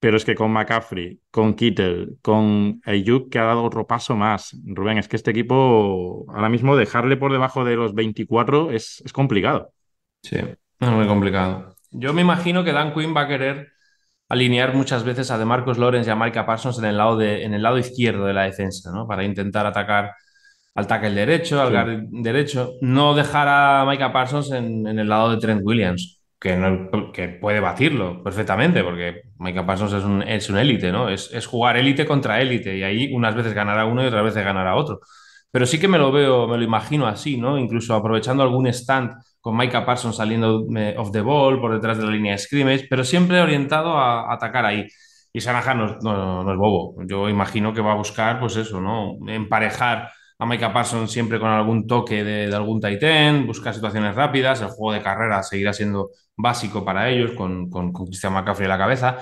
[0.05, 4.55] Pero es que con McCaffrey, con Kittel, con Ayuk, que ha dado otro paso más.
[4.63, 9.15] Rubén, es que este equipo, ahora mismo, dejarle por debajo de los 24 es, es
[9.15, 9.73] complicado.
[10.23, 11.75] Sí, es muy complicado.
[11.91, 13.73] Yo me imagino que Dan Quinn va a querer
[14.29, 17.55] alinear muchas veces a DeMarcus Lawrence y a Micah Parsons en el lado, de, en
[17.55, 19.09] el lado izquierdo de la defensa, ¿no?
[19.09, 20.13] Para intentar atacar
[20.75, 22.75] al tackle derecho, al guard derecho.
[22.83, 28.23] No dejar a Micah Parsons en, en el lado de Trent Williams que, puede batirlo
[28.23, 31.09] perfectamente, porque Micah Parsons es un, es un élite, ¿no?
[31.09, 34.45] Es, es jugar élite contra élite, y ahí unas veces ganará uno y otras veces
[34.45, 35.01] ganará otro.
[35.51, 37.57] Pero sí que me lo veo, me lo imagino así, ¿no?
[37.59, 40.67] Incluso aprovechando algún stand con Micah Parsons saliendo
[40.99, 44.67] off the ball, por detrás de la línea de scrimmage, pero siempre orientado a, atacar
[44.67, 44.87] ahí.
[45.33, 46.97] Y Sanahan no, no, no, es bobo.
[47.07, 49.17] Yo imagino que va a buscar, pues eso, ¿no?
[49.29, 50.11] Emparejar
[50.45, 54.69] a Micah Parsons siempre con algún toque de, de algún Titan, buscar situaciones rápidas, el
[54.69, 59.19] juego de carrera seguirá siendo básico para ellos, con, con, Christian McCaffrey a la cabeza.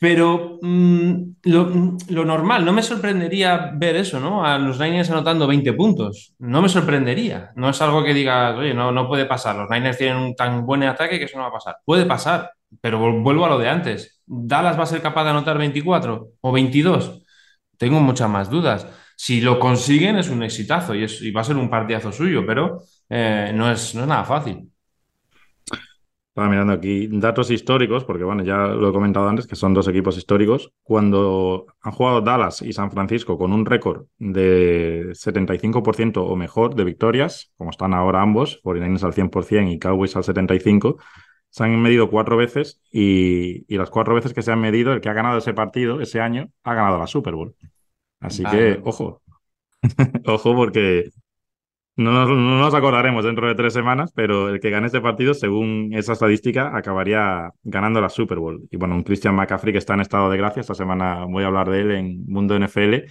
[0.00, 1.12] Pero mm,
[1.44, 4.44] lo, normal, no me sorprendería ver eso, ¿no?
[4.44, 6.34] A los Niners anotando 20 puntos.
[6.38, 7.50] No me sorprendería.
[7.56, 9.56] No es algo que digas, oye, no, no puede pasar.
[9.56, 11.78] Los Niners tienen un tan buen ataque que eso no va a pasar.
[11.84, 14.22] Puede pasar, pero vuelvo a lo de antes.
[14.24, 17.22] ¿Dallas va a ser capaz de anotar 24 o 22?
[17.76, 18.86] Tengo muchas más dudas.
[19.20, 22.46] Si lo consiguen es un exitazo y, es, y va a ser un partidazo suyo,
[22.46, 24.70] pero eh, no, es, nada fácil.
[26.28, 29.88] Estaba mirando aquí datos históricos, porque bueno, ya lo he comentado antes, que son dos
[29.88, 30.72] equipos históricos.
[30.84, 36.84] Cuando han jugado Dallas y San Francisco con un récord de 75% o mejor de
[36.84, 40.96] victorias, como están ahora ambos, 49ers al 100% y Cowboys al 75%,
[41.50, 45.08] se han medido cuatro veces y, las cuatro veces que se han medido, el que
[45.08, 47.56] ha ganado ese partido ese año ha ganado la Super Bowl.
[48.20, 49.22] Así que, ojo,
[50.26, 51.10] ojo porque
[51.96, 56.12] no nos, acordaremos dentro de tres semanas, pero el que gane este partido, según esa
[56.12, 58.68] estadística, acabaría ganando la Super Bowl.
[58.70, 61.48] Y bueno, un Christian McCaffrey que está en estado de gracia, esta semana voy a
[61.48, 63.04] hablar de él en Mundo NFL,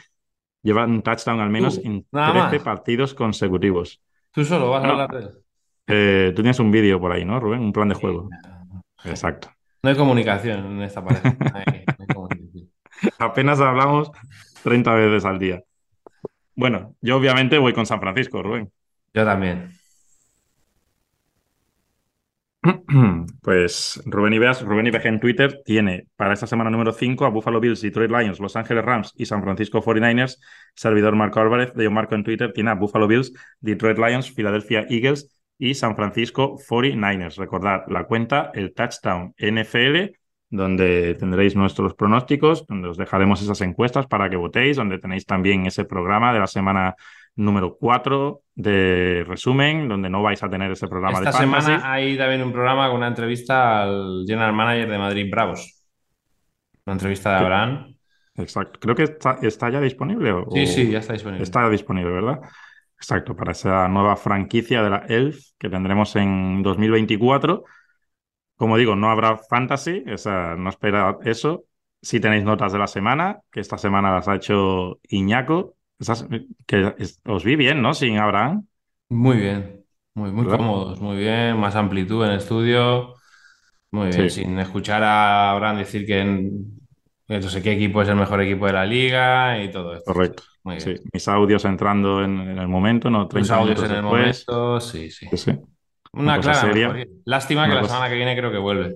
[0.63, 4.01] lleva un touchdown al menos en 13 partidos consecutivos.
[4.31, 5.29] Tú solo vas a hablar de él.
[5.87, 7.61] Eh, tú tienes un vídeo por ahí, ¿no, Rubén?
[7.61, 8.29] Un plan de juego.
[9.03, 9.49] Exacto.
[9.83, 11.35] No hay comunicación en esta pareja.
[11.39, 12.71] No hay- no hay comunicación.
[13.19, 14.11] Apenas hablamos
[14.67, 15.63] 30 veces al día.
[16.53, 18.69] Bueno, yo obviamente voy con San Francisco, Rubén.
[19.13, 19.71] Yo también.
[23.41, 27.61] Pues Rubén Ibeas, Rubén IBG en Twitter tiene para esta semana número 5 a Buffalo
[27.61, 30.37] Bills, Detroit Lions, Los Ángeles Rams y San Francisco 49ers.
[30.75, 34.85] Servidor Marco Álvarez de Yo Marco en Twitter tiene a Buffalo Bills, Detroit Lions, Philadelphia
[34.89, 37.37] Eagles y San Francisco 49ers.
[37.37, 40.17] Recordad la cuenta, el touchdown NFL,
[40.49, 45.65] donde tendréis nuestros pronósticos, donde os dejaremos esas encuestas para que votéis, donde tenéis también
[45.65, 46.95] ese programa de la semana
[47.35, 51.65] número 4 de resumen, donde no vais a tener ese programa Esta de fantasy.
[51.67, 55.83] semana hay también un programa con una entrevista al general manager de Madrid Bravos.
[56.85, 57.37] Una entrevista de.
[57.37, 57.93] Abraham.
[58.37, 58.79] Exacto.
[58.79, 60.31] Creo que está, está ya disponible.
[60.31, 61.43] o- Sí, sí, ya está disponible.
[61.43, 62.39] Está disponible, ¿verdad?
[62.99, 67.65] Exacto, para esa nueva franquicia de la ELF que tendremos en 2024.
[68.57, 71.65] Como digo, no habrá fantasy, esa, no espera eso.
[72.01, 76.27] Si tenéis notas de la semana, que esta semana las ha hecho Iñaco, esas,
[76.67, 77.93] que es- os vi bien, ¿no?
[77.93, 78.67] Sin Abraham.
[79.09, 79.85] Muy bien,
[80.15, 80.57] muy, muy ¿Verdad?
[80.57, 83.15] cómodos, muy bien, más amplitud en estudio,
[83.91, 84.31] muy bien, Sí.
[84.31, 86.81] sin escuchar a Abraham decir que, en-
[87.27, 90.05] no sé qué equipo es el mejor equipo de la liga y todo esto.
[90.05, 90.43] Correcto.
[90.63, 90.99] Muy Sí, bien.
[91.13, 93.27] mis audios entrando en, en el momento, ¿no?
[93.27, 95.27] 30 audios en el momento, sí, sí.
[95.29, 95.51] Sí, sí.
[96.19, 96.87] Una cosa clara seria.
[96.87, 97.05] mejoría.
[97.25, 98.95] Lástima que la semana que viene creo que vuelve.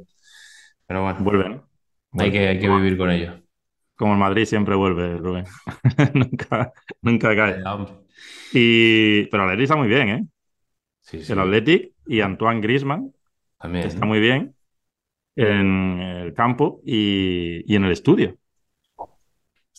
[0.88, 1.70] Pero bueno, Vuelve, ¿no?
[2.18, 3.42] hay que, hay que vivir con ello.
[3.96, 5.46] Como el Madrid siempre vuelve, Rubén.
[6.14, 7.64] nunca, nunca cae.
[8.54, 10.26] Y, pero el Athletic está muy bien, ¿eh?
[11.02, 13.14] Sí, sí, El Athletic y Antoine Griezmann,
[13.58, 13.86] también.
[13.88, 14.56] está muy bien
[15.36, 18.38] en el campo y, y en el estudio.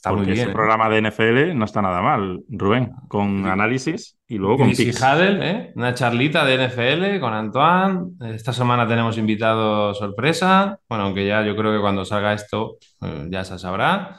[0.03, 0.43] Está muy Porque bien.
[0.43, 0.55] ese ¿eh?
[0.55, 5.01] programa de NFL no está nada mal, Rubén, con análisis y luego con picks.
[5.01, 5.73] Haddle, ¿eh?
[5.77, 8.09] Una charlita de NFL con Antoine.
[8.35, 10.77] Esta semana tenemos invitado sorpresa.
[10.89, 14.19] Bueno, aunque ya yo creo que cuando salga esto eh, ya se sabrá.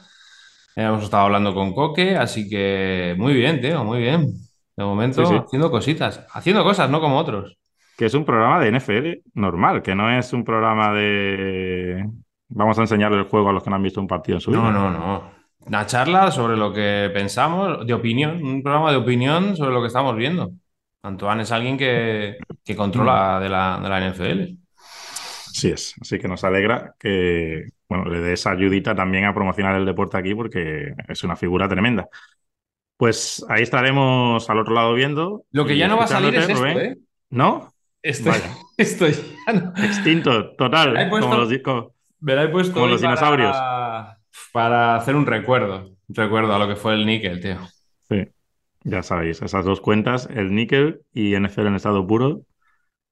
[0.78, 4.28] Eh, Hemos estado hablando con Coque, así que muy bien, tío, muy bien.
[4.78, 5.42] De momento Sí, sí.
[5.46, 7.58] haciendo cositas, haciendo cosas, no como otros.
[7.98, 12.10] Que es un programa de NFL normal, que no es un programa de...
[12.48, 14.52] Vamos a enseñarle el juego a los que no han visto un partido en su
[14.52, 14.62] vida.
[14.62, 15.33] No, no, no.
[15.66, 19.88] Una charla sobre lo que pensamos, de opinión, un programa de opinión sobre lo que
[19.88, 20.52] estamos viendo.
[21.02, 24.58] Antoine es alguien que, que controla de la, de la NFL.
[25.50, 29.76] Así es, así que nos alegra que bueno, le dé esa ayudita también a promocionar
[29.76, 32.08] el deporte aquí porque es una figura tremenda.
[32.98, 35.46] Pues ahí estaremos al otro lado viendo.
[35.52, 36.66] Lo que ya no va a salir es esto.
[36.68, 36.98] ¿eh?
[37.30, 37.74] ¿No?
[38.04, 39.74] Esto, ya no.
[39.78, 40.90] Extinto, total.
[40.90, 41.88] Me la he puesto- como los discos.
[42.20, 43.52] Me la he puesto Como hoy los dinosaurios.
[43.56, 44.13] Para
[44.54, 45.90] hacer un recuerdo.
[46.08, 47.60] Un recuerdo a lo que fue el níquel, tío.
[48.10, 48.28] Sí,
[48.84, 52.44] ya sabéis, esas dos cuentas, el níquel y NFL en estado puro.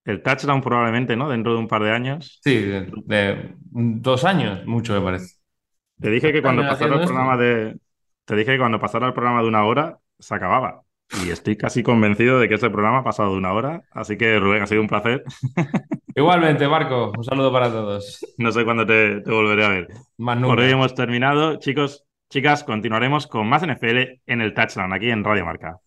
[0.06, 1.30] El touchdown probablemente, ¿no?
[1.30, 2.42] Dentro de un par de años.
[2.44, 5.36] Sí, de, de dos años, mucho me parece.
[6.00, 7.80] Te dije que cuando pasara el programa de.
[8.26, 10.84] Te dije que cuando pasara el programa de una hora, se acababa.
[11.24, 13.84] Y estoy casi convencido de que este programa ha pasado de una hora.
[13.92, 15.24] Así que, Rubén, ha sido un placer.
[16.16, 18.26] Igualmente, Marco, un saludo para todos.
[18.38, 19.88] No sé cuándo te, te volveré a ver.
[20.18, 21.58] Más Por hoy hemos terminado.
[21.58, 25.80] Chicos, chicas, continuaremos con más NFL en el touchdown, aquí en Radio Marca.